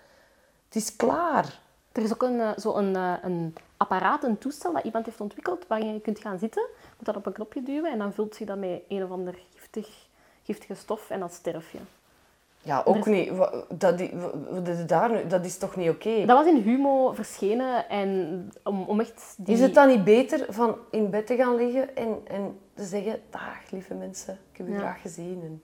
[0.66, 1.60] Het is klaar.
[1.92, 5.22] Er is ook een, eh, zo een, eh, een apparaat, een toestel dat iemand heeft
[5.22, 6.62] ontwikkeld waarin je kunt gaan zitten.
[6.62, 9.12] Je moet dat op een knopje duwen en dan vult je dat met een of
[9.12, 10.08] ander giftig,
[10.44, 11.80] giftige stof en dan sterf je.
[12.62, 13.32] Ja, ook Dus- niet.
[13.70, 14.12] Dat, die-
[14.86, 16.26] daar dat is toch niet oké?
[16.26, 19.56] Dat was in Humo verschenen en om, om echt die...
[19.56, 23.22] Is het dan niet beter van in bed te gaan liggen en, en te zeggen...
[23.30, 24.38] Dag, lieve mensen.
[24.52, 24.78] Ik heb u Ja.
[24.80, 25.42] graag gezien.
[25.42, 25.64] En,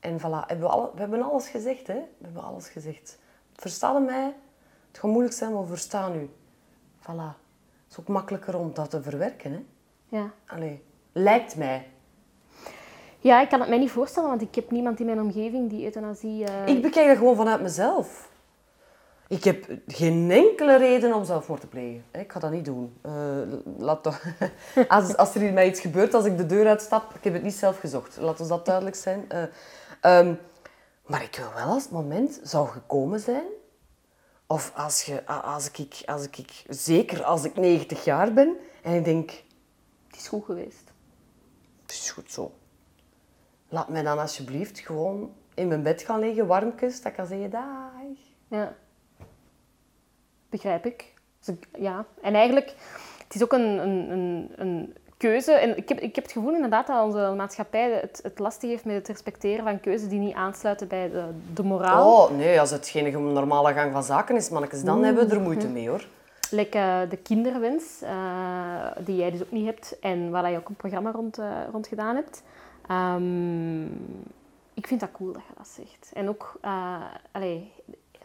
[0.00, 0.46] en voilà.
[0.46, 1.94] Hebben we, alle, we hebben alles gezegd, hè.
[2.18, 3.18] We hebben alles gezegd.
[3.52, 4.34] Versta je mij?
[4.92, 6.30] gaat moeilijk zijn, maar we verstaan u.
[7.00, 7.36] Voilà.
[7.84, 9.64] Het is ook makkelijker om dat te verwerken, hè?
[10.16, 10.30] Ja.
[10.46, 10.82] Allee,
[11.12, 11.88] lijkt mij.
[13.22, 15.84] Ja, ik kan het mij niet voorstellen, want ik heb niemand in mijn omgeving die
[15.84, 16.44] euthanasie...
[16.44, 18.30] eh, Ik bekijk dat gewoon vanuit mezelf.
[19.28, 22.04] Ik heb geen enkele reden om zelfmoord te plegen.
[22.12, 22.96] Ik ga dat niet doen.
[23.02, 23.12] Eh,
[23.78, 24.22] laat toch...
[24.88, 27.54] als, als er mij iets gebeurt, als ik de deur uitstap, ik heb het niet
[27.54, 28.16] zelf gezocht.
[28.16, 29.24] Laat ons dat duidelijk zijn.
[29.30, 29.42] Eh,
[30.00, 30.34] ehm,
[31.06, 33.44] maar ik wil wel als het moment zou gekomen zijn,
[34.46, 39.04] of als, je, als, ik, als ik, zeker als ik 90 jaar ben, en ik
[39.04, 39.30] denk,
[40.10, 40.92] Het is goed geweest.
[41.82, 42.52] het is goed zo.
[43.72, 47.50] Laat mij dan alsjeblieft gewoon in mijn bed gaan liggen, warmkes, dat ik kan zeggen,
[47.50, 47.62] dag.
[48.48, 48.72] Ja.
[50.50, 51.14] Begrijp ik.
[51.38, 52.04] Dus ik- ja.
[52.22, 52.74] En eigenlijk,
[53.24, 55.52] het is ook een, een, een, een keuze.
[55.52, 58.84] En ik heb, ik heb het gevoel inderdaad dat onze maatschappij het, het lastig heeft
[58.84, 62.12] met het respecteren van keuzes die niet aansluiten bij de, de moraal.
[62.12, 65.40] Oh, nee, als het geen normale gang van zaken is, mannetjes, dan hebben we er
[65.40, 66.06] moeite mee, hoor.
[66.50, 70.68] Like eh, de kinderwens, eh, die jij dus ook niet hebt en waar je ook
[70.68, 72.42] een programma rond, eh, rond gedaan hebt.
[72.88, 73.84] Ehm,
[74.74, 76.10] ik vind dat cool dat je dat zegt.
[76.14, 76.58] En ook,
[77.32, 77.72] allee,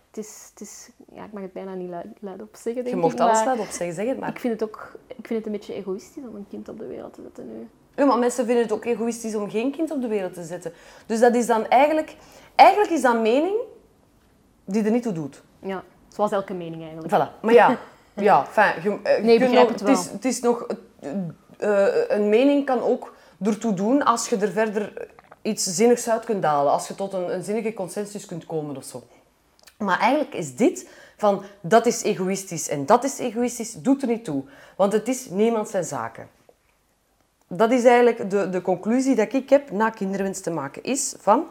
[0.10, 3.02] het is, het is, ja, ik mag het bijna niet luid, luidop zeggen, denk Je
[3.02, 4.30] mocht alles laten opzeggen, zeg het maar.
[4.30, 6.86] ik vind het ook ik vind het een beetje egoïstisch om een kind op de
[6.86, 7.68] wereld te zetten nu.
[7.96, 10.74] Ja, maar mensen vinden het ook egoïstisch om geen kind op de wereld te zetten.
[11.06, 12.16] Dus dat is dan eigenlijk...
[12.56, 13.56] Eigenlijk is dat mening
[14.66, 15.44] die er niet toe doet.
[15.60, 17.14] Ja, zoals elke mening eigenlijk.
[17.14, 17.42] Voilà.
[17.42, 17.78] Maar ja,
[18.30, 20.68] ja fijn, je, eh, je Nee, nog- het het is, het is nog...
[21.58, 25.08] eh, een mening kan ook ertoe doen als je er verder
[25.42, 26.72] iets zinnigs uit kunt halen.
[26.72, 29.04] Als je tot een, zinnige consensus kunt komen of zo.
[29.78, 34.24] Maar eigenlijk is dit van dat is egoïstisch en dat is egoïstisch, doet er niet
[34.24, 34.44] toe.
[34.76, 36.30] Want het is niemand zijn zaken.
[37.48, 40.84] Dat is eigenlijk de, de conclusie dat ik heb na kinderwens te maken.
[40.84, 41.46] Is van,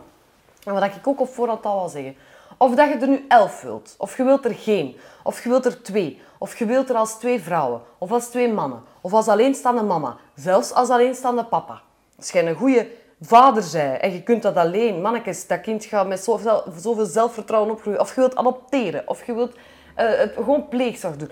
[0.64, 2.16] en wat ik ook op voorhand al wil zeggen.
[2.58, 5.64] Of dat je er nu elf wilt, of je wilt er geen, of je wilt
[5.64, 9.28] er twee, of je wilt er als twee vrouwen, of als twee mannen, of als
[9.28, 11.82] alleenstaande mama, zelfs als alleenstaande papa.
[12.16, 12.88] Als jij een goede
[13.20, 17.70] vader bent en je kunt dat alleen, mannetjes, dat kind gaat met zoveel, zoveel zelfvertrouwen
[17.70, 19.54] opgroeien, of je wilt adopteren, of je wilt
[19.94, 21.30] eh, gewoon pleegzorg doen.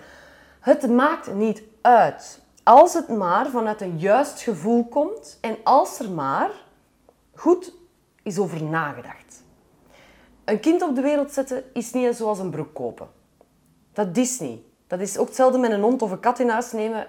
[0.60, 2.40] Het maakt niet uit.
[2.62, 6.50] Als het maar vanuit een juist gevoel komt en als er maar
[7.34, 7.72] goed
[8.22, 9.42] is over nagedacht.
[10.44, 13.08] Een kind op de wereld zetten is niet zoals een broek kopen.
[13.92, 14.60] Dat is niet.
[14.86, 17.06] Dat is ook hetzelfde met een hond of een kat in huis nemen.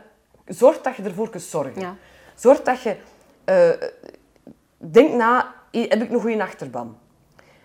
[0.48, 1.82] Zorg dat je ervoor kunt zorgen.
[1.82, 1.96] Ja.
[2.36, 2.96] Zorg dat je...
[3.44, 3.70] eh,
[4.78, 6.98] denk na, heb ik een goede achterban?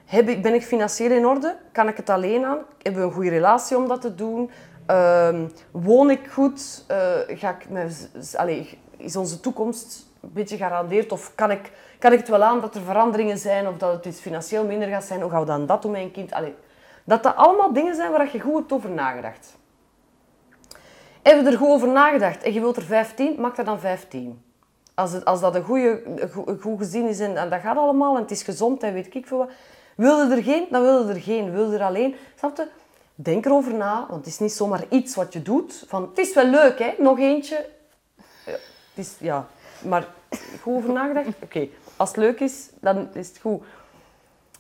[0.04, 1.56] Heb ik, ben ik financieel in orde?
[1.72, 2.58] Kan ik het alleen aan?
[2.82, 4.50] Hebben we een goede relatie om dat te doen?
[4.86, 6.84] Ehm, woon ik goed?
[6.86, 11.12] Eh, ga ik met, z- allee, is onze toekomst een beetje gegarandeerd?
[11.12, 13.68] Of kan ik, kan ik het wel aan dat er veranderingen zijn?
[13.68, 15.20] Of dat het iets financieel minder gaat zijn?
[15.20, 16.32] Hoe gaan we dan dat doen met een kind?
[16.32, 16.54] Allee,
[17.04, 19.56] dat dat allemaal dingen zijn waar je goed hebt over nagedacht.
[21.22, 24.42] Hebben we er goed over nagedacht en je wilt er 15, maak er dan 15.
[24.94, 26.02] Als, het, als dat een, goede,
[26.60, 29.26] goed- gezin is en, en dat gaat allemaal en het is gezond en weet ik
[29.26, 29.50] veel wat.
[29.96, 31.52] Wil je er geen, dan wil je er geen.
[31.52, 32.66] Wil je er alleen, snap je?
[33.14, 35.84] Denk erover na, want het is niet zomaar iets wat je doet.
[35.86, 36.94] Van, het is wel leuk, hè?
[36.98, 37.66] Nog eentje.
[38.46, 38.60] Ja, het
[38.94, 39.46] is, ja.
[39.82, 40.08] maar
[40.60, 41.28] goed over nagedacht?
[41.42, 43.62] Oké, als het leuk is, dan is het goed.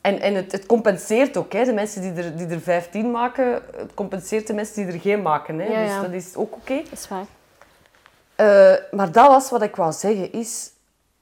[0.00, 1.64] En, en het, het compenseert ook, hè?
[1.64, 5.22] de mensen die er, die er 15 maken, het compenseert de mensen die er geen
[5.22, 5.58] maken.
[5.58, 5.66] Hè?
[5.66, 6.00] Ja, Dus ja.
[6.00, 6.76] dat is ook oké.
[6.76, 7.26] Dat is waar.
[8.34, 10.70] Eh, maar dat was wat ik wou zeggen, is...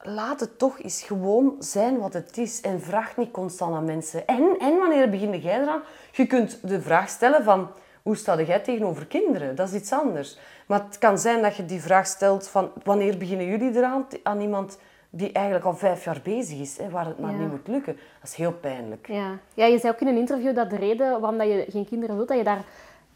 [0.00, 2.60] Laat het toch eens gewoon zijn wat het is.
[2.60, 4.26] En vraag niet constant aan mensen.
[4.26, 5.82] En, en wanneer begin jij eraan?
[6.12, 7.70] Je kunt de vraag stellen van...
[8.02, 9.54] Hoe sta jij tegenover kinderen?
[9.54, 10.38] Dat is iets anders.
[10.66, 12.70] Maar het kan zijn dat je die vraag stelt van...
[12.84, 14.06] Wanneer beginnen jullie eraan?
[14.22, 14.78] Aan iemand
[15.10, 16.76] die eigenlijk al vijf jaar bezig is.
[16.78, 17.38] Hè, waar het maar Ja.
[17.38, 17.92] niet moet lukken.
[18.20, 19.06] Dat is heel pijnlijk.
[19.08, 19.38] Ja.
[19.54, 22.16] ja, je zei ook in een interview dat de reden waarom dat je geen kinderen
[22.16, 22.64] wilt, dat je daar,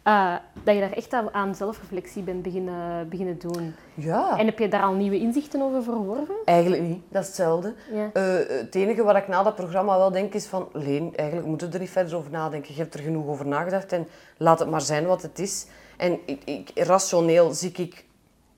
[0.03, 0.35] eh,
[0.65, 3.75] dat je daar echt aan- zelfreflectie bent beginnen, beginnen doen.
[3.95, 4.39] Ja.
[4.39, 6.35] En heb je daar al nieuwe inzichten over verworven?
[6.45, 7.03] Eigenlijk niet.
[7.09, 7.75] Dat is hetzelfde.
[7.93, 8.11] Ja.
[8.13, 10.69] Eh, het enige wat ik na dat programma wel denk is van...
[10.73, 12.75] Leen, eigenlijk moeten we er niet verder over nadenken.
[12.75, 15.67] Je hebt er genoeg over nagedacht en laat het maar zijn wat het is.
[15.97, 18.05] En ik, ik, rationeel zie ik,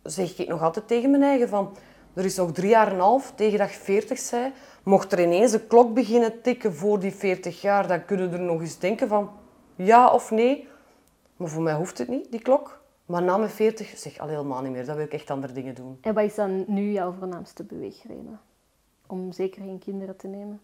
[0.02, 1.76] zeg ik nog altijd tegen mijn eigen van...
[2.14, 4.54] Er is nog drie jaar en een half tegen dat je 40 bent.
[4.82, 8.42] Mocht er ineens een klok beginnen tikken voor die 40 jaar, dan kunnen we er
[8.42, 9.30] nog eens denken van...
[9.76, 10.68] Ja of nee.
[11.36, 12.82] Maar voor mij hoeft het niet, die klok.
[13.06, 14.84] Maar na mijn 40 zeg al helemaal niet meer.
[14.86, 15.98] Dan wil ik echt andere dingen doen.
[16.00, 18.40] En wat is dan nu jouw voornaamste beweegreden?
[19.06, 20.60] Om zeker geen kinderen te nemen?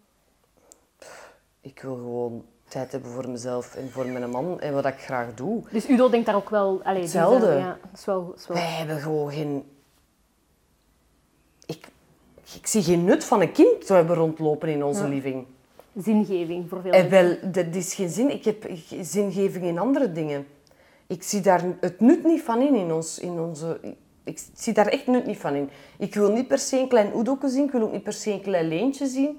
[1.60, 5.34] Ik wil gewoon tijd hebben voor mezelf en voor mijn man en wat ik graag
[5.34, 5.62] doe.
[5.70, 6.80] Dus Udo denkt daar ook wel...
[6.82, 7.46] Allee, is Hetzelfde.
[7.54, 8.26] ja, dat is wel...
[8.26, 9.64] dat is wel- Wij hebben gewoon geen...
[12.56, 15.08] Ik, zie geen nut van een kind te hebben rondlopen in onze Ja.
[15.08, 15.46] living.
[15.96, 17.40] Zingeving voor veel En mensen.
[17.42, 18.30] wel, dat is geen zin.
[18.30, 18.70] Ik heb
[19.00, 20.46] zingeving in andere dingen.
[21.06, 23.80] ik zie daar het nut niet van in, in, ons, in onze...
[24.24, 25.70] Ik zie daar echt nut niet van in.
[25.98, 28.30] Ik wil niet per se een klein oedoke zien, ik wil ook niet per se
[28.32, 29.38] een klein leentje zien.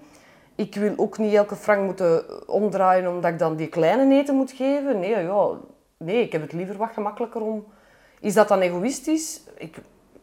[0.56, 4.52] Ik wil ook niet elke frank moeten omdraaien omdat ik dan die kleine eten moet
[4.52, 5.00] geven.
[5.00, 5.50] Nee, ja,
[5.98, 7.64] nee, ik heb het liever wat gemakkelijker om...
[8.20, 9.42] Is dat dan egoïstisch?
[9.58, 9.78] Ik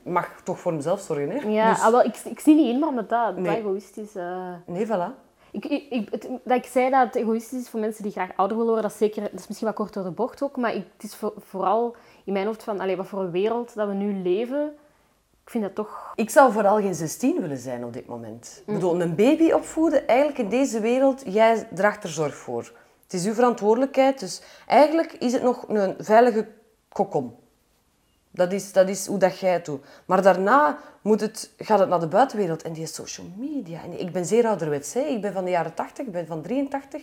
[0.09, 1.49] mag toch voor mezelf zorgen, hè?
[1.49, 3.57] Ja, Dus- ah, wel, ik, ik zie niet in waarom dat, dat Nee.
[3.59, 5.27] egoïstisch eh Nee, voilà.
[5.51, 8.57] Ik, ik, het- dat ik zei dat het egoïstisch is voor mensen die graag ouder
[8.57, 10.75] willen worden, dat is, zeker, dat is misschien wat kort door de bocht ook, maar
[10.75, 13.89] ik, het is voor- vooral in mijn hoofd van allee, wat voor een wereld dat
[13.89, 14.73] we nu leven.
[15.45, 16.13] Ik vind dat toch...
[16.15, 18.63] Ik zou vooral geen 16 willen zijn op dit moment.
[18.67, 22.73] Ik bedoel, een baby opvoeden, eigenlijk in deze wereld, jij draagt er zorg voor.
[23.03, 26.49] Het is uw verantwoordelijkheid, dus eigenlijk is het nog een veilige
[26.89, 27.35] kokon.
[28.31, 29.85] Dat is, dat is hoe dat jij het doet.
[30.05, 33.83] Maar daarna moet het, gaat het naar de buitenwereld en die social media.
[33.83, 34.95] En ik ben zeer ouderwets.
[34.95, 35.01] Hè.
[35.01, 37.03] Ik ben van de jaren 80, ik ben van 83.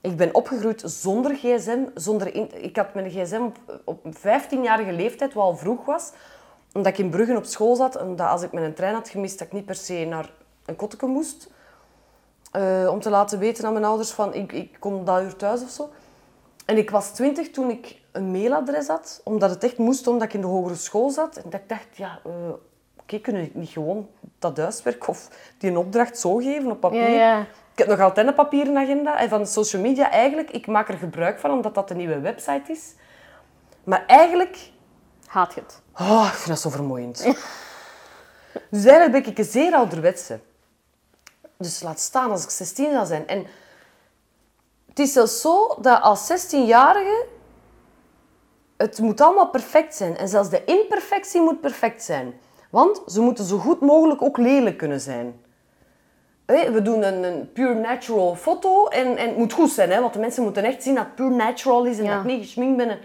[0.00, 1.78] Ik ben opgegroeid zonder gsm.
[1.94, 6.10] Zonder ik had mijn gsm op, op 15-jarige leeftijd, wat al vroeg was.
[6.72, 7.96] Omdat ik in Bruggen op school zat.
[7.96, 10.30] En dat als ik mijn trein had gemist, dat ik niet per se naar
[10.64, 11.50] een kotteke moest.
[12.52, 15.62] Eh, om te laten weten aan mijn ouders van ik, ik kom dat uur thuis
[15.62, 15.90] of zo.
[16.64, 20.34] En ik was twintig toen ik een mailadres had, omdat het echt moest, omdat ik
[20.34, 21.36] in de hogere school zat.
[21.36, 22.32] En dat ik dacht, ja, eh,
[23.00, 24.08] oké, kunnen we niet gewoon
[24.38, 27.10] dat huiswerk of die een opdracht zo geven op papier?
[27.10, 27.40] Ja, ja.
[27.72, 29.18] Ik heb nog altijd een papieren agenda.
[29.18, 32.72] En van social media eigenlijk, ik maak er gebruik van, omdat dat een nieuwe website
[32.72, 32.94] is.
[33.84, 34.72] Maar eigenlijk
[35.32, 35.80] Haat je het?
[35.98, 37.18] Oh, ik vind dat zo vermoeiend.
[38.70, 40.40] dus eigenlijk ben ik een zeer ouderwetse.
[41.56, 43.26] Dus laat staan als ik 16 zou zijn.
[43.26, 43.46] En
[44.88, 47.26] het is zelfs zo dat als 16-jarige
[48.82, 50.16] het moet allemaal perfect zijn.
[50.16, 52.34] En zelfs de imperfectie moet perfect zijn.
[52.70, 55.40] Want ze moeten zo goed mogelijk ook lelijk kunnen zijn.
[56.46, 59.90] We doen een, een pure natural foto en, en het moet goed zijn.
[59.90, 60.00] Hè?
[60.00, 62.14] Want de mensen moeten echt zien dat het pure natural is en Ja.
[62.14, 62.88] dat ik niet geschminkt ben.
[62.88, 62.98] En,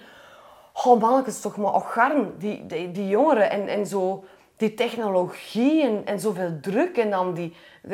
[0.83, 2.33] oh mannetjes, toch maar ocharm.
[2.37, 4.23] Die, die, die jongeren en, en zo
[4.57, 6.97] die technologie en, en zoveel druk.
[6.97, 7.53] En dan die,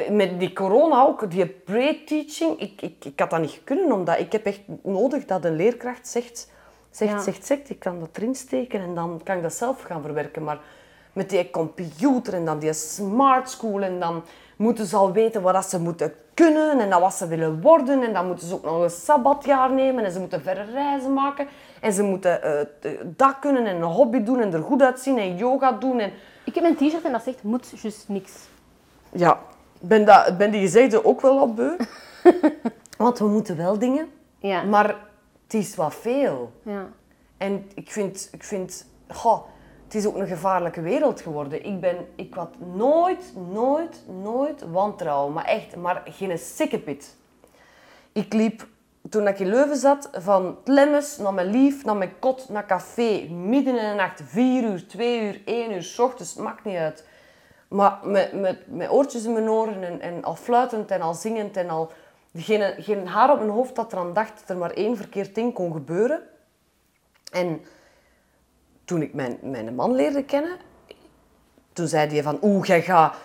[0.09, 2.59] met die corona ook, die pre-teaching.
[2.59, 6.07] Ik, ik, ik had dat niet kunnen, omdat ik heb echt nodig dat een leerkracht
[6.07, 6.51] zegt...
[6.93, 7.19] Zegt, Ja.
[7.19, 10.43] zegt, zegt, ik kan dat erin steken en dan kan ik dat zelf gaan verwerken.
[10.43, 10.59] Maar
[11.13, 14.23] met die computer en dan die smart school en dan
[14.55, 18.03] moeten ze al weten wat ze moeten kunnen en dan wat ze willen worden.
[18.03, 21.47] En dan moeten ze ook nog een sabbatjaar nemen en ze moeten verre reizen maken.
[21.81, 25.35] En ze moeten eh, dat kunnen en een hobby doen en er goed uitzien en
[25.35, 25.99] yoga doen.
[25.99, 26.11] En...
[26.45, 28.31] Ik heb een t-shirt en dat zegt, moet juist niks.
[29.09, 29.39] Ja,
[29.79, 31.75] ben, dat, ben die gezegde ook wel wat beu.
[32.97, 34.07] Want we moeten wel dingen,
[34.39, 34.63] Ja.
[34.63, 34.95] maar
[35.53, 36.51] het is wat veel.
[36.63, 36.89] ja.
[37.37, 39.43] En ik vind, ik vind goh,
[39.83, 41.65] het is ook een gevaarlijke wereld geworden.
[41.65, 45.33] Ik, ben, ik had nooit, nooit, nooit wantrouwen.
[45.33, 47.15] Maar echt, maar geen sikkepit.
[48.11, 48.67] Ik liep,
[49.09, 53.27] toen ik in Leuven zat, van Tlemmes naar mijn lief, naar mijn kot, naar café.
[53.29, 57.07] Midden in de nacht, vier uur, twee uur, één uur, 's ochtends, maakt niet uit.
[57.67, 61.57] Maar met, met, met oortjes in mijn oren en, en al fluitend en al zingend
[61.57, 61.91] en al...
[62.33, 65.53] Geen, geen haar op mijn hoofd dat eraan dacht dat er maar één verkeerd ding
[65.53, 66.21] kon gebeuren.
[67.31, 67.61] En
[68.85, 70.57] toen ik mijn, mijn man leerde kennen,
[71.73, 73.15] toen zei hij van, oeh, jij gaat,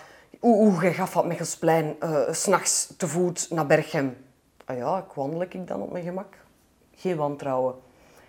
[0.43, 4.17] oeh, jij gaat van Mechelsplein eh, s s'nachts te voet naar Berchem.
[4.65, 6.35] Ah ja, ik wandel ik dan op mijn gemak.
[6.95, 7.75] Geen wantrouwen.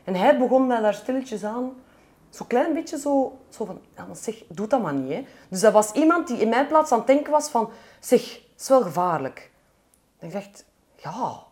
[0.04, 1.74] En hij begon mij daar stilletjes aan,
[2.30, 5.14] zo'n klein beetje zo, zo van, ja, zeg, doe dat maar niet.
[5.14, 5.26] Hè.
[5.50, 7.70] Dus dat was iemand die in mijn plaats aan het denken was van,
[8.00, 9.52] zeg, het is wel gevaarlijk.
[10.20, 10.66] En ik dacht,
[11.02, 11.44] ja,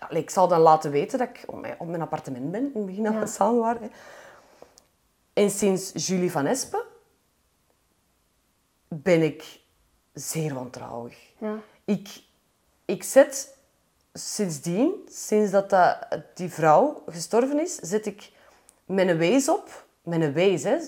[0.00, 2.72] ja, ik zal dan laten weten dat ik op mijn, op mijn appartement ben, in
[2.74, 3.92] het begin dat we samen waren.
[5.32, 6.82] En sinds Julie van Espen
[8.88, 9.60] ben ik
[10.12, 11.32] zeer wantrouwig.
[11.38, 11.56] Ja.
[11.84, 12.22] Ik,
[12.84, 13.56] ik zet
[14.12, 16.00] sindsdien, sinds dat, dat
[16.34, 18.32] die vrouw gestorven is, zet ik
[18.84, 20.78] mijn wees op, mijn wees hè,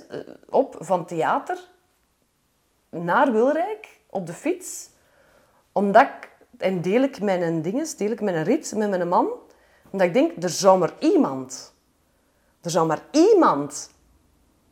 [0.49, 1.59] op van theater
[2.89, 4.89] naar Wilrijk op de fiets.
[5.73, 9.29] Omdat ik, en deel ik mijn dinges, deel ik mijn rit met mijn man.
[9.91, 11.75] Omdat ik denk, er zou maar iemand,
[12.61, 13.91] er zou maar iemand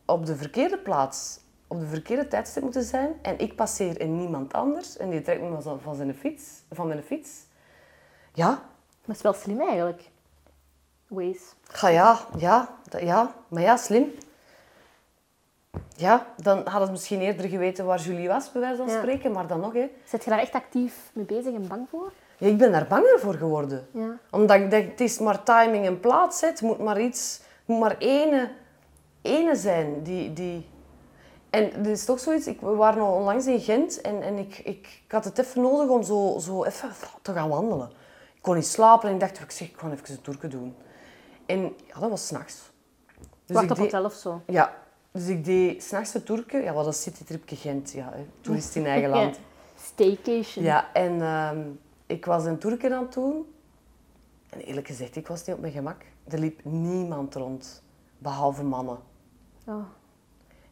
[0.05, 3.13] op de verkeerde plaats, op de verkeerde tijdstip moeten zijn.
[3.21, 4.97] En ik passeer in niemand anders.
[4.97, 7.29] En die trekt me van- van, zijn fiets, van mijn fiets.
[8.33, 10.11] Ja, Maar het is wel slim eigenlijk.
[11.07, 11.39] Waze.
[11.63, 13.35] ga ja, ja, dat- ja.
[13.47, 14.11] Maar ja, slim.
[15.95, 18.97] Ja, dan hadden ze misschien eerder geweten waar Julie was, bij wijze van Ja.
[18.97, 19.31] spreken.
[19.31, 19.89] Maar dan nog, hè.
[20.05, 22.11] Zet je daar echt actief mee bezig en bang voor?
[22.37, 23.87] Ja, ik ben daar banger voor geworden.
[23.91, 24.17] Ja.
[24.31, 26.41] Omdat ik denk, het is maar timing en plaats.
[26.41, 26.47] hè.
[26.47, 28.51] Het moet maar iets, het moet maar ene,
[29.21, 30.33] ene zijn die...
[30.33, 30.71] die...
[31.49, 34.57] En er is toch zoiets, ik, we waren al onlangs in Gent en, en ik,
[34.57, 36.89] ik, ik had het even nodig om zo, zo even
[37.21, 37.89] te gaan wandelen.
[38.35, 40.75] Ik kon niet slapen en ik dacht, ik zeg, ik ga even een toerke doen.
[41.45, 42.71] En ja, dat was s'nachts.
[43.45, 44.41] Dus Wacht op deed- hotel of zo.
[44.47, 44.73] Ja,
[45.13, 46.63] dus ik deed s'nachts de Turken.
[46.63, 47.91] Ja, wat een citytripje Gent.
[47.91, 49.35] Ja, toerist in eigen land.
[49.35, 49.41] Ja.
[49.75, 50.65] Staycation.
[50.65, 51.69] Ja, en ehm,
[52.05, 53.45] ik was in Turken aan het doen.
[54.49, 56.01] En eerlijk gezegd, ik was niet op mijn gemak.
[56.27, 57.83] Er liep niemand rond,
[58.17, 58.97] behalve mannen.
[59.65, 59.85] Oh.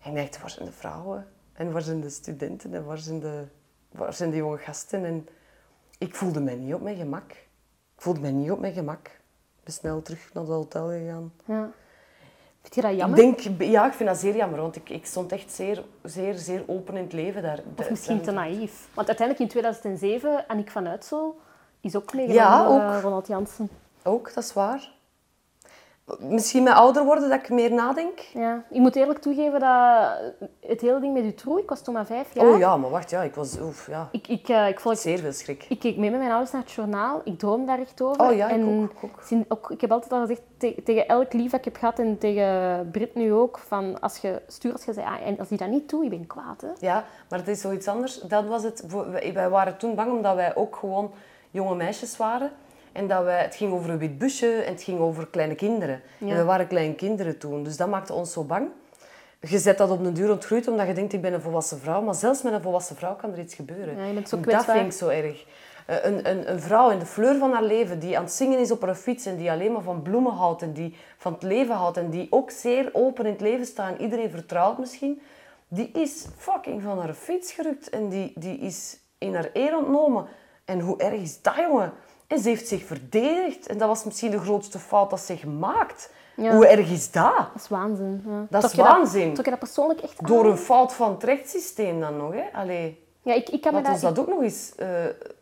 [0.02, 1.28] En ik dacht, waar zijn de vrouwen?
[1.54, 2.74] En waar zijn de studenten?
[2.74, 3.48] En waar zijn de,
[3.92, 5.06] waar zijn de jonge gasten?
[5.06, 5.28] En
[5.98, 7.32] ik voelde mij niet op mijn gemak.
[7.96, 9.08] Ik voelde mij niet op mijn gemak.
[9.58, 11.34] Ik ben snel terug naar het hotel gegaan.
[11.46, 11.72] Ja.
[12.62, 13.20] Vind je dat jammer?
[13.20, 16.34] Ik denk, ja, ik vind dat zeer jammer, want ik, ik stond echt zeer, zeer,
[16.36, 17.60] zeer open in het leven daar.
[17.78, 18.88] Of misschien te naïef.
[18.94, 21.40] Want uiteindelijk in 2007, Annick van Uitsel
[21.82, 22.96] is ook Ja, meegenomen door ook.
[22.96, 23.70] eh, Ronald Jansen.
[24.04, 24.90] Ook, dat is waar.
[26.20, 28.20] Misschien met ouder worden dat ik meer nadenk.
[28.34, 28.64] Ja.
[28.70, 30.10] Ik moet eerlijk toegeven dat
[30.60, 32.46] het hele ding met uw troe, ik was toen maar vijf jaar.
[32.48, 35.18] Oh ja, maar wacht, ja, ik was oef, ja, Ik, ik, eh, ik, volg, zeer
[35.20, 35.66] veel schrik.
[35.70, 37.22] ik keek mee met mijn ouders naar het journaal.
[37.24, 38.22] Ik droom daar echt over.
[38.30, 39.22] Oh ja, ik en ook, ook.
[39.24, 42.00] sin- ook, ik heb altijd al gezegd te- tegen elk lief dat ik heb gehad
[42.00, 45.48] en tegen Brit nu ook, van als je stuurt, als je zegt, ah, en als
[45.48, 46.62] die dat niet doet, ik ben kwaad.
[46.62, 46.68] Hè.
[46.80, 48.20] Ja, maar het is zoiets anders.
[48.20, 48.86] Dat was het.
[49.34, 51.12] wij waren toen bang omdat wij ook gewoon
[51.52, 52.52] jonge meisjes waren.
[52.92, 56.02] En dat wij, het ging over een wit busje en het ging over kleine kinderen.
[56.18, 56.30] Ja.
[56.30, 58.68] En we waren kleine kinderen toen, dus dat maakte ons zo bang.
[59.40, 62.02] Je zet dat op een duur ontgroeid omdat je denkt, ik ben een volwassen vrouw.
[62.02, 63.98] Maar zelfs met een volwassen vrouw kan er iets gebeuren.
[63.98, 64.66] Ja, je bent zo En kwetsbaar.
[64.66, 65.46] Dat vind ik zo erg.
[65.86, 68.60] Eh, Een, een, een vrouw in de fleur van haar leven, die aan het zingen
[68.60, 71.44] is op haar fiets en die alleen maar van bloemen houdt en die van het
[71.44, 75.22] leven houdt en die ook zeer open in het leven staat en iedereen vertrouwt misschien,
[75.68, 80.26] die is fucking van haar fiets gerukt en die, die is in haar eer ontnomen.
[80.66, 81.94] En hoe erg is dat, jongen?
[82.32, 86.12] En ze heeft zich verdedigd en dat was misschien de grootste fout dat ze gemaakt.
[86.36, 86.54] Ja.
[86.54, 87.34] Hoe erg is dat?
[87.36, 88.24] Dat is waanzin.
[88.28, 88.46] Ja.
[88.50, 89.34] Dat is waanzin.
[89.34, 92.44] trok je dat persoonlijk echt Door een fout van het rechtssysteem dan nog, hè?
[92.54, 94.88] Allee, Ja, ik, ik, kan me laat ons daar, dat ook nog eens eh,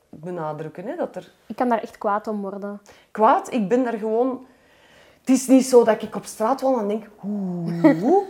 [0.10, 0.96] benadrukken, hè?
[0.96, 2.82] Dat er ik kan daar echt kwaad om worden.
[3.12, 3.54] kwaad.
[3.54, 4.46] Ik ben daar gewoon...
[5.20, 7.06] Het is niet zo dat ik op straat wandel en denk...
[7.24, 8.28] Oeh.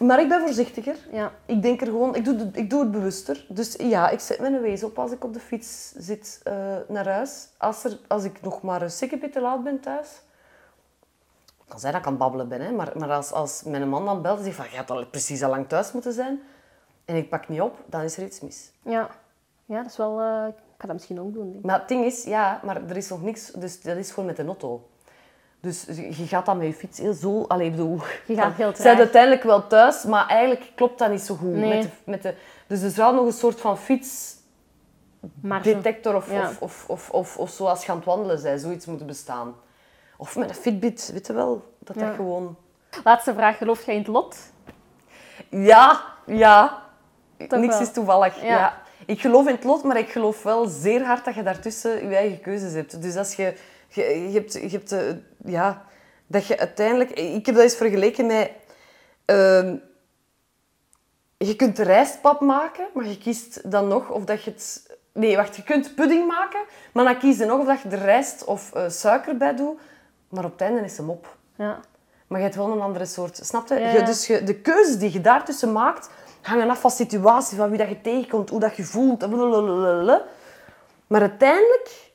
[0.00, 0.96] Maar ik ben voorzichtiger.
[1.12, 1.32] Ja.
[1.46, 2.14] Ik denk er gewoon...
[2.14, 3.46] Ik doe, de- ik doe het bewuster.
[3.48, 7.08] Dus ja, ik zet mijn wees op als ik op de fiets zit eh, naar
[7.08, 7.48] huis.
[7.58, 10.22] Als, er, als ik nog maar een sikkepiet te laat ben thuis...
[11.68, 12.70] kan zijn dat ik aan het babbelen ben, hè.
[12.72, 14.66] Maar, maar als, als mijn man dan belt en zegt van...
[14.70, 16.40] Je had al precies al lang thuis moeten zijn.
[17.04, 18.70] En ik pak niet op, dan is er iets mis.
[18.82, 19.08] Ja.
[19.64, 20.20] ja, dat is wel...
[20.20, 21.44] eh, ik ga dat misschien ook doen.
[21.44, 21.56] Denk.
[21.58, 21.64] ik.
[21.64, 24.38] Maar het ding is, ja, maar er is nog niks, dus dat is gewoon met
[24.38, 24.88] een auto.
[25.60, 25.84] Dus
[26.16, 28.86] je gaat dan met je fiets heel zo, allee, bedoel, Je gaat heel traag.
[28.86, 31.52] bent uiteindelijk wel thuis, maar eigenlijk klopt dat niet zo goed.
[31.54, 31.68] Nee.
[31.74, 32.34] Met de, met de,
[32.66, 36.48] dus er zou nog een soort van fietsdetector of, Ja.
[36.48, 39.54] of, of, of, of, of zoals je aan het wandelen bent, zoiets moeten bestaan.
[40.16, 42.06] Of met een Fitbit, weet je wel, dat Ja.
[42.06, 42.56] dat gewoon...
[43.04, 43.56] Laatste vraag.
[43.56, 44.36] Geloof jij in het lot?
[45.48, 46.82] Ja, ja.
[47.48, 47.82] Toch Niks wel.
[47.82, 48.40] is toevallig.
[48.42, 48.46] Ja.
[48.46, 48.80] Ja.
[49.06, 52.16] Ik geloof in het lot, maar ik geloof wel zeer hard dat je daartussen je
[52.16, 53.02] eigen keuzes hebt.
[53.02, 53.54] Dus als je...
[53.90, 54.52] Je, je hebt...
[54.52, 55.00] Je hebt eh,
[55.44, 55.84] ja,
[56.26, 57.10] dat je uiteindelijk...
[57.10, 58.50] Ik heb dat eens vergeleken met...
[59.24, 59.76] ehm,
[61.36, 64.96] je kunt rijstpap maken, maar je kiest dan nog of dat je het...
[65.12, 65.56] Nee, wacht.
[65.56, 66.60] Je kunt pudding maken,
[66.92, 69.80] maar dan kies je nog of dat je er rijst of eh, suiker bij doet.
[70.28, 71.36] Maar op het einde is hem op.
[71.56, 71.80] Ja.
[72.26, 73.36] Maar je hebt wel een andere soort...
[73.42, 73.74] Snap je?
[73.74, 73.90] Ja.
[73.92, 76.10] Je- dus je, de keuzes die je daartussen maakt,
[76.42, 79.18] hangen af van situatie, van wie dat je tegenkomt, hoe dat je voelt.
[79.18, 80.22] blablabla.
[81.06, 82.10] Maar uiteindelijk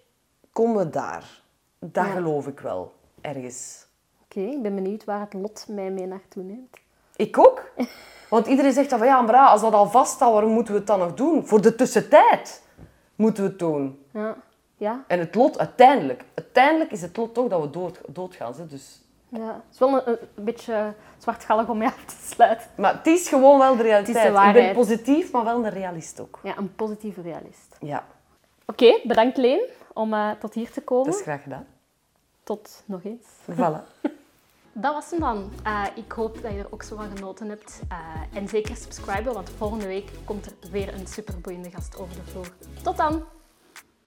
[0.51, 1.43] komen we daar.
[1.79, 2.11] Dat Ja.
[2.11, 2.93] geloof ik wel.
[3.21, 3.85] Ergens.
[4.23, 6.77] Oké, ik ben benieuwd waar het lot mij mee naartoe neemt.
[7.15, 7.63] Ik ook.
[8.29, 10.87] Want iedereen zegt dan van ja, maar als dat al vaststaat, waarom moeten we het
[10.87, 11.47] dan nog doen?
[11.47, 12.63] Voor de tussentijd
[13.15, 14.05] moeten we het doen.
[14.13, 14.35] Ja.
[14.77, 15.03] Ja.
[15.07, 18.53] En het lot, uiteindelijk, uiteindelijk is het lot toch dat we dood, doodgaan.
[18.57, 18.67] Hè?
[18.67, 19.01] Dus.
[19.29, 19.39] ja.
[19.53, 22.67] Het is wel een, een beetje zwartgallig om mee af te sluiten.
[22.77, 24.47] Maar het is gewoon wel de realiteit.
[24.47, 26.39] ik ben positief, maar wel een realist ook.
[26.43, 27.77] Ja, een positieve realist.
[27.79, 28.03] Ja,
[28.67, 29.61] Oké, bedankt Leen
[29.95, 31.05] om eh, tot hier te komen.
[31.05, 31.65] dat is graag gedaan.
[32.43, 33.25] Tot nog eens.
[33.51, 33.83] Voilà.
[34.77, 35.51] Dat was hem dan.
[35.63, 37.81] Eh, ik hoop dat je er ook zo van genoten hebt.
[37.89, 37.97] Eh,
[38.37, 42.47] en zeker subscriben, want volgende week komt er weer een superboeiende gast over de vloer.
[42.83, 43.23] Tot dan!